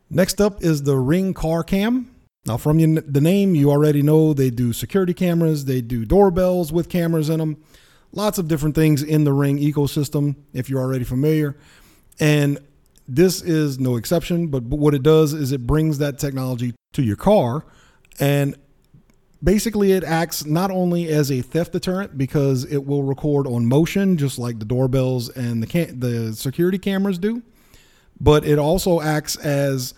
Next 0.10 0.39
up 0.39 0.63
is 0.63 0.84
the 0.84 0.98
Ring 0.98 1.34
Car 1.34 1.63
Cam. 1.63 2.12
Now, 2.46 2.58
from 2.58 2.77
the 2.77 3.22
name, 3.22 3.56
you 3.56 3.72
already 3.72 4.04
know 4.04 4.34
they 4.34 4.51
do 4.51 4.72
security 4.72 5.13
cameras, 5.13 5.65
they 5.65 5.82
do 5.82 6.06
doorbells 6.06 6.72
with 6.72 6.89
cameras 6.89 7.30
in 7.30 7.39
them, 7.39 7.58
lots 8.12 8.38
of 8.38 8.48
different 8.48 8.75
things 8.75 9.01
in 9.01 9.24
the 9.24 9.34
Ring 9.34 9.58
ecosystem, 9.58 10.36
if 10.54 10.70
you're 10.70 10.82
already 10.82 11.06
familiar. 11.06 11.58
And 12.20 12.60
this 13.08 13.42
is 13.42 13.80
no 13.80 13.96
exception, 13.96 14.48
but, 14.48 14.63
what 14.63 14.94
it 14.94 15.01
does 15.01 15.34
is 15.34 15.51
it 15.51 15.65
brings 15.65 15.98
that 15.98 16.20
technology 16.20 16.75
to 16.94 17.01
your 17.01 17.15
car. 17.15 17.65
And 18.20 18.56
basically, 19.44 19.92
it 19.92 20.04
acts 20.04 20.46
not 20.46 20.72
only 20.72 21.08
as 21.08 21.32
a 21.32 21.42
theft 21.42 21.74
deterrent 21.74 22.18
because 22.18 22.63
it 22.65 22.86
will 22.86 23.04
record 23.04 23.48
on 23.48 23.65
motion, 23.65 24.18
just 24.18 24.39
like 24.39 24.60
the 24.60 24.65
doorbells 24.65 25.30
and 25.30 25.62
the, 25.62 25.68
cam- 25.68 26.00
the 26.00 26.34
security 26.34 26.77
cameras 26.77 27.18
do, 27.18 27.42
but 28.20 28.46
it 28.46 28.60
also 28.60 29.01
acts 29.01 29.36
as 29.38 29.94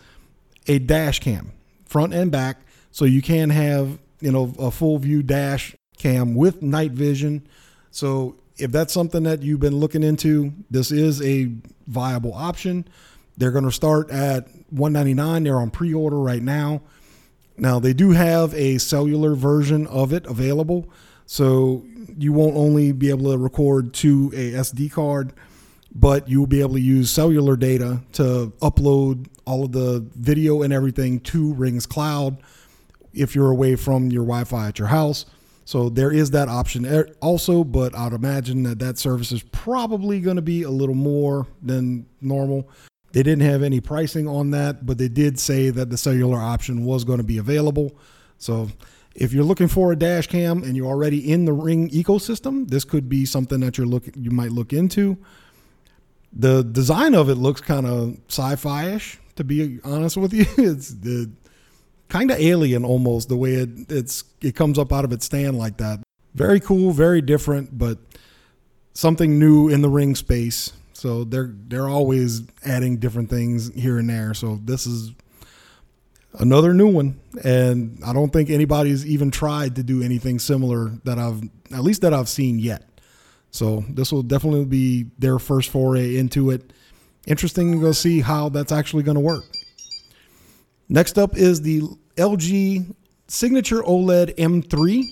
a 0.68 0.80
dash 0.80 1.20
cam 1.20 1.52
front 1.86 2.14
and 2.14 2.32
back. 2.32 2.58
So 2.92 3.06
you 3.06 3.22
can 3.22 3.50
have, 3.50 4.00
you 4.22 4.32
know, 4.32 4.54
a 4.60 4.72
full 4.72 4.98
view 4.98 5.24
dash 5.24 5.76
cam 5.98 6.36
with 6.36 6.62
night 6.62 6.92
vision. 6.92 7.48
So 7.92 8.36
if 8.58 8.72
that's 8.72 8.94
something 8.94 9.24
that 9.24 9.44
you've 9.44 9.60
been 9.60 9.78
looking 9.78 10.04
into, 10.04 10.54
this 10.70 10.92
is 10.92 11.22
a 11.22 11.52
viable 11.88 12.34
option. 12.34 12.88
They're 13.38 13.52
going 13.52 13.66
to 13.66 13.72
start 13.72 14.10
at 14.10 14.48
199. 14.72 15.44
They're 15.44 15.60
on 15.60 15.70
pre-order 15.70 16.20
right 16.20 16.42
now. 16.42 16.82
Now 17.58 17.80
they 17.80 17.94
do 17.94 18.12
have 18.12 18.54
a 18.54 18.78
cellular 18.78 19.36
version 19.36 19.88
of 19.88 20.14
it 20.14 20.26
available, 20.28 20.88
so 21.26 21.84
you 22.18 22.32
won't 22.32 22.56
only 22.56 22.92
be 22.92 23.10
able 23.10 23.32
to 23.32 23.38
record 23.38 23.94
to 23.96 24.32
a 24.34 24.52
SD 24.54 24.92
card, 24.92 25.34
but 25.94 26.30
you'll 26.30 26.48
be 26.48 26.62
able 26.62 26.74
to 26.76 26.82
use 26.82 27.10
cellular 27.10 27.56
data 27.56 28.02
to 28.14 28.54
upload 28.62 29.28
all 29.46 29.66
of 29.66 29.72
the 29.72 30.06
video 30.16 30.62
and 30.62 30.72
everything 30.72 31.20
to 31.22 31.54
Rings 31.54 31.86
Cloud 31.86 32.38
if 33.14 33.34
you're 33.34 33.50
away 33.50 33.76
from 33.76 34.12
your 34.12 34.24
Wi 34.24 34.44
Fi 34.44 34.68
at 34.68 34.78
your 34.78 34.90
house. 34.90 35.26
So 35.66 35.90
there 35.90 36.12
is 36.12 36.32
that 36.32 36.48
option 36.48 36.86
also, 37.22 37.64
but 37.64 37.94
I'd 37.94 38.14
imagine 38.14 38.64
that 38.64 38.80
that 38.80 38.98
service 38.98 39.34
is 39.34 39.44
probably 39.44 40.22
going 40.22 40.38
to 40.38 40.42
be 40.42 40.64
a 40.64 40.70
little 40.70 40.96
more 40.96 41.48
than 41.62 42.06
normal. 42.22 42.70
They 43.14 43.24
didn't 43.24 43.44
have 43.44 43.64
any 43.64 43.80
pricing 43.80 44.28
on 44.28 44.52
that, 44.52 44.86
but 44.86 44.98
they 44.98 45.08
did 45.08 45.40
say 45.40 45.70
that 45.70 45.90
the 45.90 45.98
cellular 45.98 46.40
option 46.40 46.84
was 46.84 47.04
going 47.04 47.20
to 47.20 47.24
be 47.24 47.38
available. 47.38 47.98
So 48.38 48.70
if 49.16 49.34
you're 49.34 49.44
looking 49.44 49.68
for 49.68 49.92
a 49.92 49.96
dash 49.96 50.28
cam 50.28 50.64
and 50.64 50.76
you're 50.76 50.88
already 50.88 51.32
in 51.32 51.46
the 51.46 51.54
Ring 51.54 51.90
ecosystem, 51.90 52.68
this 52.70 52.84
could 52.84 53.10
be 53.10 53.26
something 53.26 53.62
that 53.62 53.78
you're 53.78 53.88
looking 53.88 54.14
you 54.18 54.32
might 54.32 54.52
look 54.52 54.74
into. 54.74 55.18
The 56.34 56.64
design 56.64 57.16
of 57.16 57.30
it 57.30 57.36
looks 57.36 57.62
kind 57.62 57.88
of 57.88 58.18
sci-fi-ish 58.28 59.20
to 59.38 59.44
be 59.44 59.80
honest 59.84 60.18
with 60.18 60.34
you. 60.34 60.46
It's 60.58 60.90
the 60.90 61.32
kind 62.10 62.32
of 62.32 62.40
alien 62.40 62.86
almost 62.86 63.30
the 63.30 63.38
way 63.38 63.56
it 63.56 63.70
it's 63.90 64.24
it 64.42 64.56
comes 64.56 64.78
up 64.78 64.92
out 64.92 65.06
of 65.06 65.12
its 65.12 65.26
stand 65.26 65.58
like 65.58 65.78
that. 65.78 66.02
Very 66.36 66.60
cool, 66.60 66.92
very 66.92 67.22
different, 67.22 67.78
but 67.78 67.98
something 68.94 69.40
new 69.40 69.70
in 69.70 69.82
the 69.82 69.90
ring 69.90 70.16
space. 70.16 70.74
So 70.98 71.26
they're 71.26 71.54
they're 71.68 71.88
always 71.88 72.42
adding 72.66 72.98
different 72.98 73.30
things 73.30 73.72
here 73.76 74.00
and 74.00 74.10
there. 74.10 74.34
So 74.34 74.60
this 74.64 74.88
is 74.88 75.12
another 76.40 76.74
new 76.74 76.88
one, 76.88 77.20
and 77.44 78.00
I 78.04 78.14
don't 78.14 78.34
think 78.34 78.50
anybody's 78.50 79.06
even 79.06 79.30
tried 79.30 79.76
to 79.76 79.84
do 79.84 80.02
anything 80.02 80.40
similar 80.40 80.90
that 81.04 81.20
I've 81.20 81.44
at 81.72 81.84
least 81.84 82.02
that 82.02 82.16
I've 82.16 82.28
seen 82.28 82.58
yet. 82.58 82.84
So 83.52 83.86
this 83.90 84.12
will 84.12 84.24
definitely 84.24 84.66
be 84.66 85.06
their 85.20 85.38
first 85.38 85.70
foray 85.70 86.18
into 86.18 86.50
it 86.50 86.74
interesting 87.28 87.74
to 87.74 87.80
go 87.80 87.92
see 87.92 88.22
how 88.22 88.50
that's 88.50 88.72
actually 88.72 89.04
going 89.04 89.18
to 89.18 89.22
work. 89.22 89.44
Next 90.90 91.20
up 91.20 91.38
is 91.38 91.62
the 91.62 91.82
LG 92.16 92.96
Signature 93.28 93.84
OLED 93.84 94.36
M3. 94.36 95.04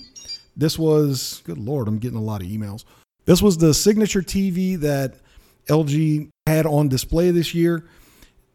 This 0.56 0.78
was, 0.80 1.42
good 1.44 1.58
lord, 1.58 1.86
I'm 1.86 1.98
getting 1.98 2.18
a 2.18 2.22
lot 2.22 2.42
of 2.42 2.48
emails. 2.48 2.84
This 3.24 3.40
was 3.40 3.56
the 3.58 3.72
signature 3.72 4.22
TV 4.22 4.80
that 4.80 5.20
LG 5.68 6.28
had 6.46 6.66
on 6.66 6.88
display 6.88 7.30
this 7.30 7.54
year. 7.54 7.84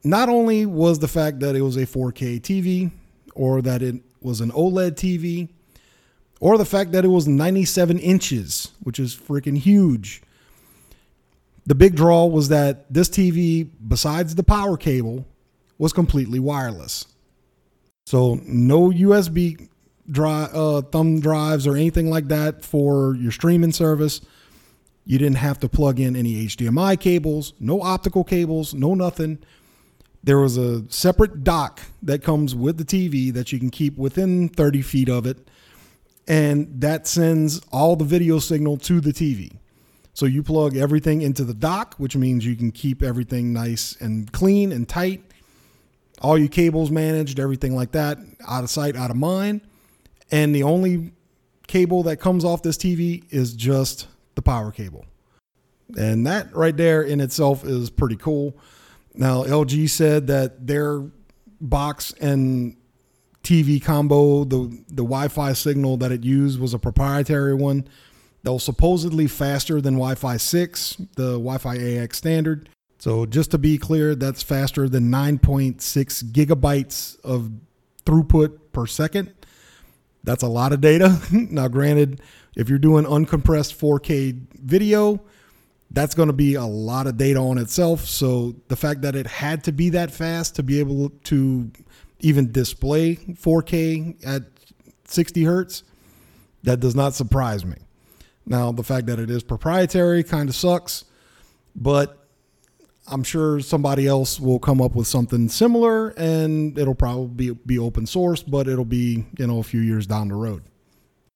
Not 0.04 0.30
only 0.30 0.66
was 0.66 1.00
the 1.00 1.08
fact 1.08 1.40
that 1.42 1.56
it 1.56 1.62
was 1.62 1.78
a 1.78 1.86
4K 1.86 2.42
TV 2.42 2.92
or 3.36 3.62
that 3.62 3.82
it 3.82 3.96
was 4.22 4.42
an 4.42 4.52
OLED 4.52 4.92
TV, 4.94 5.50
or 6.40 6.58
the 6.58 6.66
fact 6.66 6.92
that 6.92 7.06
it 7.06 7.10
was 7.10 7.28
97 7.28 8.00
inches, 8.00 8.72
which 8.82 9.00
is 9.00 9.16
freaking 9.16 9.58
huge. 9.58 10.22
The 11.66 11.76
big 11.76 11.96
draw 11.96 12.26
was 12.26 12.50
that 12.50 12.92
this 12.92 13.10
TV, 13.10 13.70
besides 13.88 14.36
the 14.36 14.44
power 14.44 14.76
cable, 14.76 15.28
was 15.78 15.94
completely 15.94 16.40
wireless. 16.40 17.06
So 18.08 18.40
no 18.44 18.90
USB 18.90 19.70
drive, 20.10 20.54
uh, 20.54 20.82
thumb 20.82 21.20
drives 21.20 21.68
or 21.68 21.76
anything 21.76 22.10
like 22.10 22.28
that 22.30 22.66
for 22.66 23.16
your 23.16 23.32
streaming 23.32 23.72
service. 23.72 24.22
You 25.06 25.18
didn't 25.18 25.38
have 25.38 25.60
to 25.62 25.70
plug 25.70 26.00
in 26.00 26.16
any 26.16 26.46
HDMI 26.46 27.00
cables, 27.00 27.54
no 27.60 27.82
optical 27.82 28.24
cables, 28.24 28.74
no 28.74 28.94
nothing. 28.94 29.40
There 30.24 30.38
was 30.38 30.58
a 30.58 30.90
separate 30.92 31.44
dock 31.44 31.82
that 32.04 32.24
comes 32.24 32.54
with 32.54 32.78
the 32.78 32.86
TV 32.86 33.34
that 33.34 33.52
you 33.52 33.60
can 33.60 33.72
keep 33.72 33.98
within 33.98 34.50
30 34.50 34.82
feet 34.84 35.10
of 35.10 35.26
it, 35.26 35.48
and 36.28 36.82
that 36.82 37.08
sends 37.08 37.62
all 37.72 37.96
the 37.96 38.06
video 38.06 38.38
signal 38.38 38.78
to 38.78 39.02
the 39.02 39.12
TV. 39.12 39.58
So 40.14 40.26
you 40.26 40.44
plug 40.44 40.76
everything 40.76 41.22
into 41.22 41.44
the 41.44 41.54
dock, 41.54 41.96
which 41.98 42.16
means 42.16 42.46
you 42.46 42.56
can 42.56 42.72
keep 42.72 43.02
everything 43.02 43.54
nice 43.54 43.96
and 44.00 44.32
clean 44.32 44.72
and 44.72 44.88
tight. 44.88 45.24
All 46.22 46.38
your 46.38 46.50
cables 46.50 46.92
managed, 46.92 47.40
everything 47.40 47.76
like 47.76 47.94
that, 47.94 48.20
out 48.48 48.64
of 48.64 48.70
sight, 48.70 48.96
out 48.96 49.10
of 49.10 49.16
mind. 49.16 49.62
And 50.30 50.54
the 50.54 50.64
only 50.64 51.14
cable 51.68 52.04
that 52.04 52.18
comes 52.18 52.46
off 52.46 52.62
this 52.62 52.78
TV 52.78 53.24
is 53.32 53.54
just 53.54 54.08
the 54.44 54.50
power 54.50 54.72
cable. 54.72 55.06
And 55.98 56.26
that 56.26 56.56
right 56.56 56.76
there 56.76 57.02
in 57.02 57.20
itself 57.22 57.64
is 57.64 57.90
pretty 57.90 58.16
cool. 58.16 58.58
Now, 59.14 59.44
LG 59.44 59.90
said 59.90 60.28
that 60.28 60.68
their 60.68 61.04
box 61.60 62.14
and 62.22 62.78
TV 63.44 63.84
combo, 63.84 64.44
the, 64.44 64.84
the 64.88 65.04
Wi 65.04 65.28
Fi 65.28 65.54
signal 65.54 65.98
that 65.98 66.12
it 66.12 66.24
used 66.24 66.60
was 66.60 66.74
a 66.74 66.80
proprietary 66.80 67.54
one 67.54 67.88
that 68.44 68.54
was 68.54 68.64
supposedly 68.64 69.28
faster 69.28 69.82
than 69.82 69.96
Wi 69.96 70.16
Fi 70.16 70.38
6, 70.38 70.96
the 71.16 71.34
Wi 71.34 71.58
Fi 71.58 71.78
AX 71.78 72.18
standard. 72.18 72.70
So, 73.00 73.26
just 73.26 73.52
to 73.52 73.58
be 73.58 73.78
clear, 73.78 74.16
that's 74.16 74.44
faster 74.44 74.88
than 74.88 75.12
9.6 75.12 76.24
gigabytes 76.32 77.20
of 77.22 77.52
throughput 78.06 78.60
per 78.72 78.86
second. 78.86 79.34
That's 80.24 80.44
a 80.44 80.48
lot 80.48 80.72
of 80.72 80.82
data. 80.82 81.20
now, 81.32 81.68
granted, 81.68 82.22
if 82.56 82.70
you're 82.70 82.80
doing 82.80 83.06
uncompressed 83.06 83.76
4K 83.76 84.60
video, 84.60 85.22
that's 85.92 86.16
going 86.16 86.28
to 86.28 86.34
be 86.34 86.56
a 86.56 86.64
lot 86.64 87.08
of 87.08 87.18
data 87.18 87.40
on 87.40 87.58
itself. 87.58 88.06
So, 88.06 88.56
the 88.68 88.76
fact 88.76 89.02
that 89.02 89.16
it 89.16 89.28
had 89.28 89.64
to 89.66 89.72
be 89.72 89.90
that 89.90 90.12
fast 90.12 90.56
to 90.56 90.64
be 90.64 90.80
able 90.80 91.10
to 91.26 91.72
even 92.20 92.52
display 92.52 93.16
4K 93.16 94.26
at 94.26 94.44
60 95.06 95.44
hertz, 95.44 95.84
that 96.64 96.80
does 96.80 96.96
not 96.96 97.14
surprise 97.14 97.66
me. 97.66 97.76
Now, 98.46 98.72
the 98.72 98.84
fact 98.84 99.08
that 99.08 99.20
it 99.20 99.30
is 99.30 99.44
proprietary 99.44 100.24
kind 100.24 100.50
of 100.50 100.56
sucks, 100.56 101.06
but 101.76 102.28
I'm 103.08 103.24
sure 103.24 103.60
somebody 103.60 104.08
else 104.08 104.40
will 104.40 104.60
come 104.60 104.82
up 104.82 104.96
with 104.96 105.08
something 105.08 105.50
similar 105.50 106.10
and 106.10 106.78
it'll 106.78 106.96
probably 106.96 107.52
be, 107.66 107.80
open 107.80 108.06
source, 108.06 108.44
but 108.44 108.68
it'll 108.68 108.86
be, 108.86 109.26
you 109.38 109.48
know, 109.48 109.60
a 109.60 109.64
few 109.64 109.82
years 109.82 110.08
down 110.08 110.30
the 110.30 110.36
road. 110.36 110.64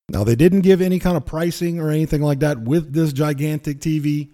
Now, 0.09 0.23
they 0.23 0.35
didn't 0.35 0.61
give 0.61 0.81
any 0.81 0.99
kind 0.99 1.17
of 1.17 1.25
pricing 1.25 1.79
or 1.79 1.89
anything 1.89 2.21
like 2.21 2.39
that 2.39 2.59
with 2.59 2.93
this 2.93 3.11
gigantic 3.11 3.79
TV, 3.79 4.29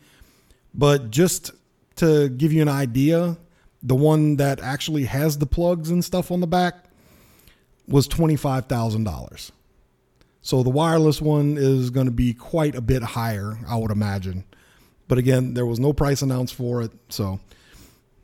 but 0.74 1.12
just 1.12 1.52
to 1.98 2.30
give 2.30 2.52
you 2.52 2.62
an 2.62 2.70
idea, 2.70 3.38
the 3.82 3.96
one 3.96 4.36
that 4.38 4.60
actually 4.60 5.06
has 5.06 5.38
the 5.38 5.46
plugs 5.46 5.90
and 5.90 6.04
stuff 6.04 6.32
on 6.32 6.40
the 6.40 6.48
back 6.48 6.86
was 7.88 8.08
$25,000. 8.08 9.52
So 10.42 10.64
the 10.64 10.70
wireless 10.70 11.22
one 11.22 11.58
is 11.58 11.90
going 11.90 12.08
to 12.08 12.12
be 12.12 12.34
quite 12.34 12.76
a 12.76 12.82
bit 12.82 13.04
higher, 13.04 13.60
I 13.68 13.76
would 13.78 13.92
imagine. 13.92 14.44
But 15.08 15.18
again, 15.18 15.54
there 15.54 15.66
was 15.66 15.80
no 15.80 15.94
price 15.94 16.22
announced 16.22 16.56
for 16.56 16.82
it. 16.82 16.92
So 17.10 17.40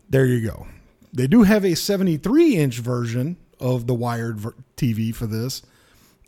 there 0.10 0.26
you 0.26 0.46
go. 0.46 0.68
They 1.14 1.28
do 1.28 1.44
have 1.44 1.64
a 1.64 1.76
73 1.76 2.56
inch 2.56 2.80
version 2.80 3.38
of 3.60 3.88
the 3.88 3.94
wired 3.94 4.40
TV 4.76 5.14
for 5.14 5.28
this. 5.28 5.62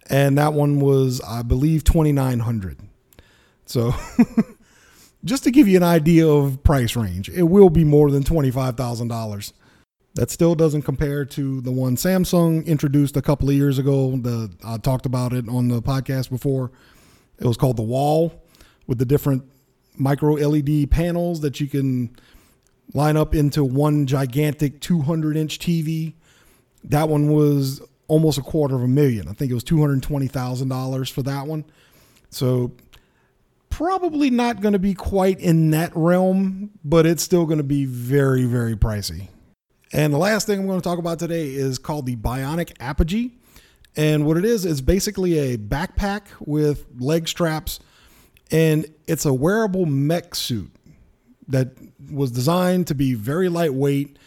And 0.09 0.37
that 0.37 0.53
one 0.53 0.79
was, 0.79 1.21
I 1.21 1.41
believe, 1.41 1.83
twenty 1.83 2.11
nine 2.11 2.39
hundred. 2.39 2.79
So, 3.65 3.93
just 5.23 5.43
to 5.43 5.51
give 5.51 5.67
you 5.67 5.77
an 5.77 5.83
idea 5.83 6.27
of 6.27 6.63
price 6.63 6.95
range, 6.95 7.29
it 7.29 7.43
will 7.43 7.69
be 7.69 7.83
more 7.83 8.11
than 8.11 8.23
twenty 8.23 8.51
five 8.51 8.75
thousand 8.75 9.09
dollars. 9.09 9.53
That 10.15 10.31
still 10.31 10.55
doesn't 10.55 10.81
compare 10.81 11.23
to 11.23 11.61
the 11.61 11.71
one 11.71 11.95
Samsung 11.95 12.65
introduced 12.65 13.15
a 13.15 13.21
couple 13.21 13.47
of 13.47 13.55
years 13.55 13.77
ago. 13.77 14.17
The 14.17 14.51
I 14.65 14.77
talked 14.77 15.05
about 15.05 15.33
it 15.33 15.47
on 15.47 15.67
the 15.67 15.81
podcast 15.81 16.29
before. 16.29 16.71
It 17.37 17.45
was 17.45 17.57
called 17.57 17.77
the 17.77 17.83
Wall, 17.83 18.43
with 18.87 18.97
the 18.97 19.05
different 19.05 19.43
micro 19.95 20.33
LED 20.33 20.89
panels 20.89 21.41
that 21.41 21.59
you 21.59 21.67
can 21.67 22.15
line 22.93 23.15
up 23.15 23.35
into 23.35 23.63
one 23.63 24.07
gigantic 24.07 24.81
200 24.81 25.37
inch 25.37 25.59
TV. 25.59 26.15
That 26.83 27.07
one 27.07 27.31
was 27.31 27.81
almost 28.09 28.37
a 28.37 28.41
quarter 28.41 28.75
of 28.75 28.83
a 28.83 28.87
million. 28.87 29.29
I 29.29 29.33
think 29.33 29.49
it 29.49 29.53
was 29.53 29.63
$220,000 29.63 31.11
for 31.11 31.23
that 31.23 31.47
one. 31.47 31.63
So 32.29 32.73
probably 33.69 34.29
not 34.29 34.59
going 34.61 34.73
to 34.73 34.79
be 34.79 34.93
quite 34.93 35.39
in 35.39 35.71
that 35.71 35.95
realm, 35.95 36.71
but 36.83 37.05
it's 37.05 37.23
still 37.23 37.45
going 37.45 37.59
to 37.59 37.63
be 37.63 37.85
very, 37.85 38.43
very 38.43 38.75
pricey. 38.75 39.29
And 39.93 40.13
the 40.13 40.17
last 40.17 40.45
thing 40.45 40.59
I'm 40.59 40.67
going 40.67 40.81
to 40.81 40.83
talk 40.83 40.99
about 40.99 41.19
today 41.19 41.47
is 41.47 41.79
called 41.79 42.05
the 42.05 42.15
Bionic 42.15 42.73
Apogee. 42.79 43.31
And 43.95 44.25
what 44.25 44.37
it 44.37 44.45
is, 44.45 44.65
is 44.65 44.81
basically 44.81 45.39
a 45.39 45.57
backpack 45.57 46.25
with 46.39 46.85
leg 46.99 47.27
straps, 47.27 47.79
and 48.51 48.85
it's 49.07 49.25
a 49.25 49.33
wearable 49.33 49.85
mech 49.85 50.35
suit 50.35 50.71
that 51.47 51.69
was 52.11 52.31
designed 52.31 52.87
to 52.87 52.95
be 52.95 53.15
very 53.15 53.49
lightweight, 53.49 54.17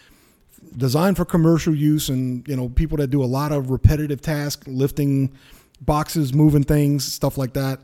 designed 0.77 1.17
for 1.17 1.25
commercial 1.25 1.75
use, 1.75 2.09
and 2.09 2.47
you 2.49 2.57
know 2.57 2.69
people 2.69 2.99
that 2.99 3.09
do 3.09 3.23
a 3.23 3.27
lot 3.27 3.53
of 3.53 3.71
repetitive 3.71 4.21
tasks, 4.21 4.67
lifting 4.67 5.37
boxes, 5.81 6.33
moving 6.33 6.63
things, 6.63 7.05
stuff 7.05 7.37
like 7.39 7.55
that. 7.55 7.81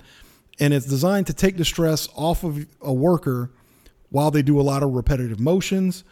And 0.61 0.74
it's 0.74 0.87
designed 0.87 1.27
to 1.29 1.33
take 1.33 1.57
the 1.57 1.64
stress 1.64 2.09
off 2.14 2.44
of 2.44 2.66
a 2.81 2.92
worker 2.92 3.51
while 4.11 4.31
they 4.31 4.42
do 4.42 4.61
a 4.61 4.62
lot 4.62 4.83
of 4.83 4.90
repetitive 4.90 5.38
motions. 5.38 6.05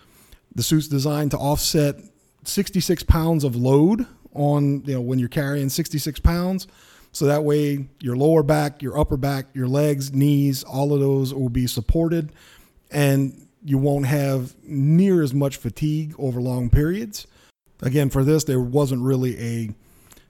The 0.54 0.62
suit's 0.62 0.88
designed 0.88 1.32
to 1.32 1.38
offset 1.38 1.96
66 2.44 3.02
pounds 3.04 3.42
of 3.44 3.56
load 3.56 4.06
on 4.32 4.84
you 4.84 4.94
know 4.94 5.00
when 5.00 5.18
you're 5.18 5.28
carrying 5.28 5.68
66 5.68 6.20
pounds. 6.20 6.66
So 7.12 7.24
that 7.26 7.44
way, 7.44 7.88
your 8.00 8.16
lower 8.16 8.42
back, 8.42 8.82
your 8.82 8.98
upper 8.98 9.16
back, 9.16 9.46
your 9.54 9.68
legs, 9.68 10.12
knees, 10.12 10.62
all 10.62 10.92
of 10.92 11.00
those 11.00 11.32
will 11.32 11.48
be 11.48 11.66
supported 11.66 12.30
and 12.90 13.45
you 13.66 13.78
won't 13.78 14.06
have 14.06 14.54
near 14.62 15.22
as 15.22 15.34
much 15.34 15.56
fatigue 15.56 16.14
over 16.18 16.40
long 16.40 16.70
periods. 16.70 17.26
Again, 17.82 18.10
for 18.10 18.22
this, 18.22 18.44
there 18.44 18.60
wasn't 18.60 19.02
really 19.02 19.38
a 19.38 19.74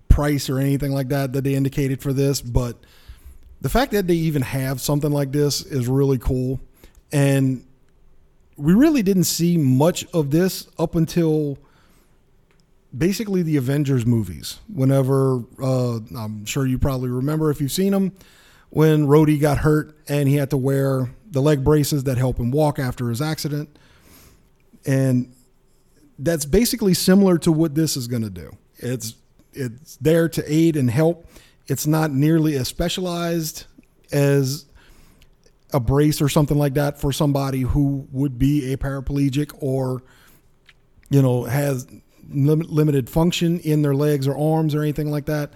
price 0.09 0.49
or 0.49 0.59
anything 0.59 0.93
like 0.93 1.09
that 1.09 1.35
that 1.35 1.45
they 1.45 1.55
indicated 1.55 2.01
for 2.01 2.13
this, 2.13 2.41
but 2.41 2.79
the 3.61 3.69
fact 3.69 3.93
that 3.93 4.07
they 4.07 4.15
even 4.15 4.43
have 4.43 4.81
something 4.81 5.11
like 5.11 5.33
this 5.33 5.65
is 5.65 5.87
really 5.87 6.19
cool. 6.19 6.61
And 7.13 7.65
we 8.57 8.73
really 8.73 9.03
didn't 9.03 9.25
see 9.25 9.59
much 9.59 10.07
of 10.15 10.31
this 10.31 10.69
up 10.79 10.95
until 10.95 11.59
basically 12.97 13.43
the 13.43 13.57
Avengers 13.57 14.07
movies. 14.07 14.61
Whenever, 14.73 15.43
uh, 15.63 15.99
I'm 16.17 16.47
sure 16.47 16.67
you 16.67 16.79
probably 16.79 17.11
remember 17.11 17.51
if 17.51 17.61
you've 17.61 17.73
seen 17.73 17.93
them, 17.93 18.13
when 18.71 19.07
Rhodey 19.07 19.41
got 19.41 19.59
hurt 19.59 19.97
and 20.09 20.29
he 20.29 20.37
had 20.37 20.51
to 20.51 20.57
wear 20.57 21.11
the 21.31 21.41
leg 21.41 21.65
braces 21.65 22.05
that 22.05 22.19
help 22.19 22.39
him 22.39 22.51
walk 22.51 22.79
after 22.79 23.09
his 23.09 23.21
accident. 23.21 23.79
And 24.87 25.35
that's 26.19 26.45
basically 26.45 26.95
similar 26.95 27.39
to 27.39 27.53
what 27.53 27.75
this 27.75 27.97
is 27.97 28.07
going 28.07 28.23
to 28.23 28.31
do. 28.31 28.57
It's 28.77 29.15
it's 29.53 29.97
there 29.97 30.29
to 30.29 30.53
aid 30.53 30.77
and 30.77 30.91
help. 30.91 31.27
It's 31.67 31.87
not 31.87 32.11
nearly 32.11 32.57
as 32.57 32.69
specialized 32.69 33.65
as 34.13 34.67
a 35.73 35.81
brace 35.81 36.21
or 36.21 36.29
something 36.29 36.59
like 36.59 36.75
that 36.75 37.01
for 37.01 37.13
somebody 37.13 37.63
who 37.63 38.07
would 38.13 38.39
be 38.39 38.73
a 38.73 38.77
paraplegic 38.77 39.53
or 39.61 40.03
you 41.11 41.21
know 41.21 41.45
has 41.45 41.87
lim- 42.31 42.61
limited 42.61 43.11
function 43.11 43.59
in 43.61 43.83
their 43.83 43.95
legs 43.95 44.29
or 44.29 44.37
arms 44.37 44.75
or 44.75 44.83
anything 44.83 45.11
like 45.11 45.27
that. 45.27 45.55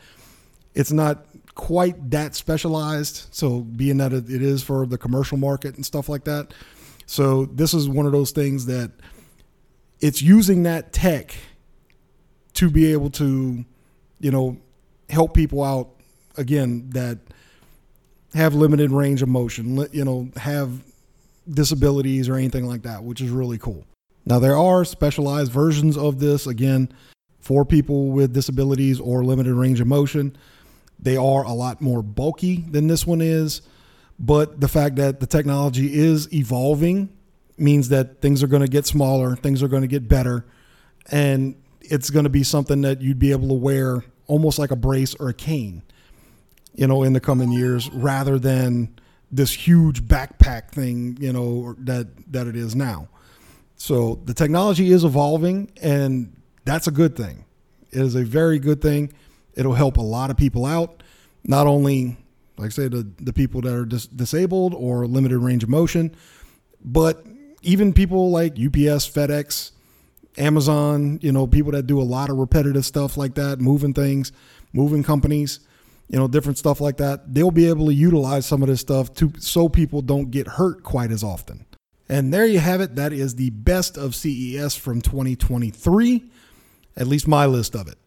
It's 0.75 0.93
not 0.93 1.27
quite 1.61 2.11
that 2.11 2.35
specialized. 2.35 3.27
So 3.33 3.61
being 3.61 3.99
that 3.99 4.15
it 4.15 4.31
is 4.31 4.63
for 4.63 4.87
the 4.87 4.97
commercial 4.97 5.37
market 5.37 5.75
and 5.75 5.85
stuff 5.85 6.09
like 6.09 6.25
that. 6.25 6.55
So 7.05 7.45
this 7.45 7.75
is 7.75 7.87
one 7.87 8.07
of 8.07 8.13
those 8.13 8.31
things 8.31 8.65
that 8.65 8.93
it's 10.01 10.23
using 10.23 10.63
that 10.63 10.95
tech 10.95 11.37
to 12.55 12.71
be 12.71 12.91
able 12.93 13.11
to, 13.11 13.63
you 14.21 14.31
know, 14.31 14.57
help 15.11 15.35
people 15.35 15.63
out 15.63 15.91
again 16.39 16.89
that 16.95 17.19
have 18.33 18.55
limited 18.55 18.91
range 18.91 19.21
of 19.21 19.29
motion, 19.29 19.87
you 19.93 20.05
know, 20.05 20.31
have 20.37 20.83
disabilities 21.47 22.27
or 22.27 22.37
anything 22.37 22.65
like 22.65 22.83
that, 22.85 23.05
which 23.05 23.21
is 23.21 23.29
really 23.29 23.59
cool. 23.59 23.85
Now 24.25 24.39
there 24.39 24.57
are 24.57 24.87
specialized 24.87 25.53
versions 25.53 25.99
of 25.99 26.21
this 26.21 26.47
again 26.47 26.91
for 27.39 27.67
people 27.67 28.09
with 28.09 28.33
disabilities 28.33 28.99
or 28.99 29.23
limited 29.25 29.53
range 29.55 29.81
of 29.81 29.89
motion. 29.89 30.39
They 31.03 31.17
are 31.17 31.45
a 31.45 31.53
lot 31.53 31.81
more 31.81 32.03
bulky 32.03 32.65
than 32.71 32.87
this 32.87 33.07
one 33.07 33.21
is, 33.21 33.63
but 34.19 34.61
the 34.61 34.69
fact 34.69 34.97
that 34.97 35.21
the 35.21 35.27
technology 35.27 35.95
is 35.95 36.33
evolving 36.33 37.09
means 37.57 37.89
that 37.89 38.21
things 38.21 38.43
are 38.43 38.47
going 38.47 38.63
to 38.63 38.69
get 38.69 38.87
smaller, 38.87 39.37
things 39.37 39.63
are 39.63 39.69
going 39.69 39.83
to 39.83 39.89
get 39.89 40.09
better, 40.09 40.45
and 41.11 41.55
it's 41.81 42.11
going 42.11 42.25
to 42.25 42.31
be 42.31 42.43
something 42.43 42.83
that 42.83 43.01
you'd 43.01 43.19
be 43.19 43.33
able 43.33 43.49
to 43.49 43.55
wear 43.55 44.05
almost 44.27 44.59
like 44.59 44.71
a 44.71 44.77
brace 44.77 45.15
or 45.17 45.29
a 45.29 45.35
cane, 45.35 45.83
you 46.75 46.87
know, 46.87 47.03
in 47.03 47.13
the 47.13 47.21
coming 47.21 47.51
years 47.51 47.91
rather 47.91 48.39
than 48.39 48.95
this 49.33 49.53
huge 49.53 50.03
backpack 50.03 50.71
thing, 50.71 51.17
you 51.21 51.33
know, 51.33 51.75
that 51.79 52.09
that 52.33 52.47
it 52.47 52.57
is 52.57 52.75
now. 52.75 53.09
So 53.77 54.21
the 54.25 54.35
technology 54.35 54.93
is 54.93 55.05
evolving 55.05 55.71
and 55.81 56.37
that's 56.65 56.87
a 56.87 56.91
good 56.91 57.17
thing. 57.17 57.45
It 57.91 58.01
is 58.01 58.15
a 58.15 58.23
very 58.23 58.59
good 58.59 58.83
thing. 58.83 59.13
It'll 59.55 59.75
help 59.75 59.97
a 59.97 60.03
lot 60.03 60.31
of 60.31 60.37
people 60.37 60.65
out, 60.65 61.03
not 61.45 61.67
only, 61.67 62.17
like 62.57 62.67
I 62.67 62.71
say, 62.71 62.89
the, 62.89 63.09
the 63.19 63.33
people 63.33 63.61
that 63.63 63.75
are 63.75 63.85
dis- 63.85 64.07
disabled 64.07 64.75
or 64.75 65.07
limited 65.07 65.39
range 65.39 65.63
of 65.63 65.69
motion, 65.69 66.15
but 66.85 67.27
even 67.63 67.93
people 67.93 68.31
like 68.31 68.53
UPS, 68.53 69.09
FedEx, 69.09 69.73
Amazon, 70.39 71.19
you 71.23 71.33
know, 71.33 71.47
people 71.47 71.73
that 71.73 71.87
do 71.87 72.01
a 72.01 72.05
lot 72.05 72.31
of 72.31 72.37
repetitive 72.37 72.87
stuff 72.87 73.17
like 73.17 73.35
that, 73.35 73.61
moving 73.61 73.93
things, 73.93 74.33
moving 74.73 75.03
companies, 75.03 75.61
you 76.09 76.19
know, 76.19 76.29
different 76.29 76.59
stuff 76.59 76.81
like 76.81 76.97
that. 76.99 77.35
They'll 77.35 77.51
be 77.51 77.69
able 77.69 77.87
to 77.87 77.95
utilize 77.95 78.47
some 78.47 78.63
of 78.63 78.69
this 78.69 78.81
stuff 78.81 79.13
to 79.15 79.33
so 79.39 79.69
people 79.69 80.03
don't 80.03 80.31
get 80.31 80.47
hurt 80.47 80.83
quite 80.83 81.11
as 81.11 81.23
often. 81.23 81.67
And 82.09 82.35
there 82.35 82.47
you 82.47 82.59
have 82.59 82.81
it. 82.81 82.97
That 82.97 83.13
is 83.13 83.37
the 83.37 83.51
best 83.51 83.97
of 83.97 84.17
CES 84.17 84.75
from 84.75 85.01
2023, 85.01 86.25
at 86.97 87.07
least 87.07 87.29
my 87.29 87.47
list 87.47 87.77
of 87.77 87.87
it. 87.87 87.99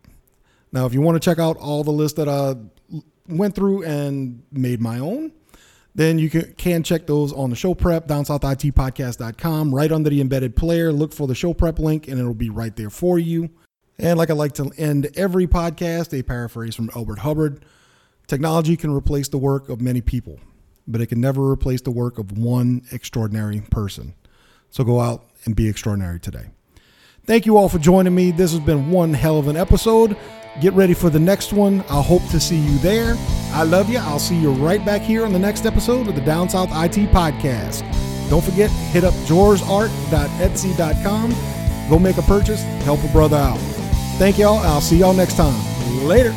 Now, 0.74 0.86
if 0.88 0.94
you 0.94 1.02
want 1.02 1.16
to 1.16 1.20
check 1.20 1.40
out 1.40 1.56
all 1.58 1.84
the 1.84 1.92
lists 1.92 2.18
that 2.18 2.28
I 2.28 2.56
went 3.28 3.56
through 3.56 3.84
and 3.84 4.44
made 4.52 4.82
my 4.82 5.00
own, 5.00 5.32
then 5.96 6.18
you 6.18 6.30
can, 6.30 6.52
can 6.54 6.84
check 6.84 7.06
those 7.06 7.32
on 7.32 7.52
the 7.52 7.56
show 7.56 7.76
prep, 7.76 8.08
downsouthitpodcast.com. 8.08 9.74
Right 9.74 9.92
under 9.92 10.10
the 10.10 10.20
embedded 10.20 10.56
player, 10.56 10.92
look 10.92 11.14
for 11.14 11.28
the 11.28 11.36
show 11.36 11.54
prep 11.54 11.78
link 11.78 12.08
and 12.08 12.20
it'll 12.20 12.34
be 12.34 12.50
right 12.50 12.76
there 12.76 12.90
for 12.90 13.20
you. 13.20 13.52
And 14.00 14.18
like 14.18 14.32
I 14.32 14.34
like 14.34 14.54
to 14.54 14.72
end 14.76 15.10
every 15.16 15.46
podcast, 15.46 16.18
a 16.18 16.24
paraphrase 16.24 16.76
from 16.76 16.90
Elbert 16.96 17.20
Hubbard 17.20 17.64
technology 18.26 18.76
can 18.76 18.92
replace 18.92 19.28
the 19.28 19.38
work 19.38 19.70
of 19.70 19.80
many 19.80 20.02
people, 20.02 20.40
but 20.88 21.02
it 21.02 21.08
can 21.08 21.22
never 21.22 21.52
replace 21.52 21.82
the 21.82 21.92
work 21.92 22.18
of 22.18 22.38
one 22.38 22.82
extraordinary 22.92 23.62
person. 23.70 24.16
So 24.72 24.84
go 24.84 25.00
out 25.00 25.30
and 25.46 25.56
be 25.56 25.68
extraordinary 25.68 26.20
today. 26.20 26.48
Thank 27.26 27.46
you 27.46 27.56
all 27.56 27.70
for 27.70 27.80
joining 27.80 28.14
me. 28.14 28.32
This 28.32 28.52
has 28.52 28.60
been 28.60 28.92
one 28.92 29.14
hell 29.14 29.40
of 29.40 29.48
an 29.48 29.56
episode. 29.56 30.18
Get 30.60 30.74
ready 30.74 30.94
for 30.94 31.10
the 31.10 31.20
next 31.20 31.54
one. 31.54 31.80
I 31.90 32.02
hope 32.02 32.22
to 32.30 32.38
see 32.40 32.58
you 32.58 32.78
there. 32.80 33.16
I 33.54 33.64
love 33.64 33.90
you. 33.90 34.00
I'll 34.00 34.20
see 34.20 34.36
you 34.36 34.52
right 34.52 34.84
back 34.86 35.02
here 35.02 35.24
on 35.26 35.32
the 35.32 35.40
next 35.40 35.66
episode 35.66 36.10
of 36.10 36.16
the 36.16 36.22
Down 36.22 36.50
South 36.50 36.70
IT 36.70 37.10
Podcast. 37.12 37.82
Don't 38.30 38.44
forget, 38.44 38.70
hit 38.70 39.06
up 39.06 39.14
jorsart.etsy.com. 39.26 41.34
Go 41.90 42.00
make 42.00 42.18
a 42.18 42.22
purchase, 42.24 42.62
help 42.84 43.02
a 43.04 43.08
brother 43.10 43.38
out. 43.38 43.58
Thank 44.18 44.38
y'all. 44.38 44.58
I'll 44.60 44.82
see 44.82 44.98
y'all 44.98 45.14
next 45.14 45.38
time. 45.38 45.56
Later. 46.06 46.34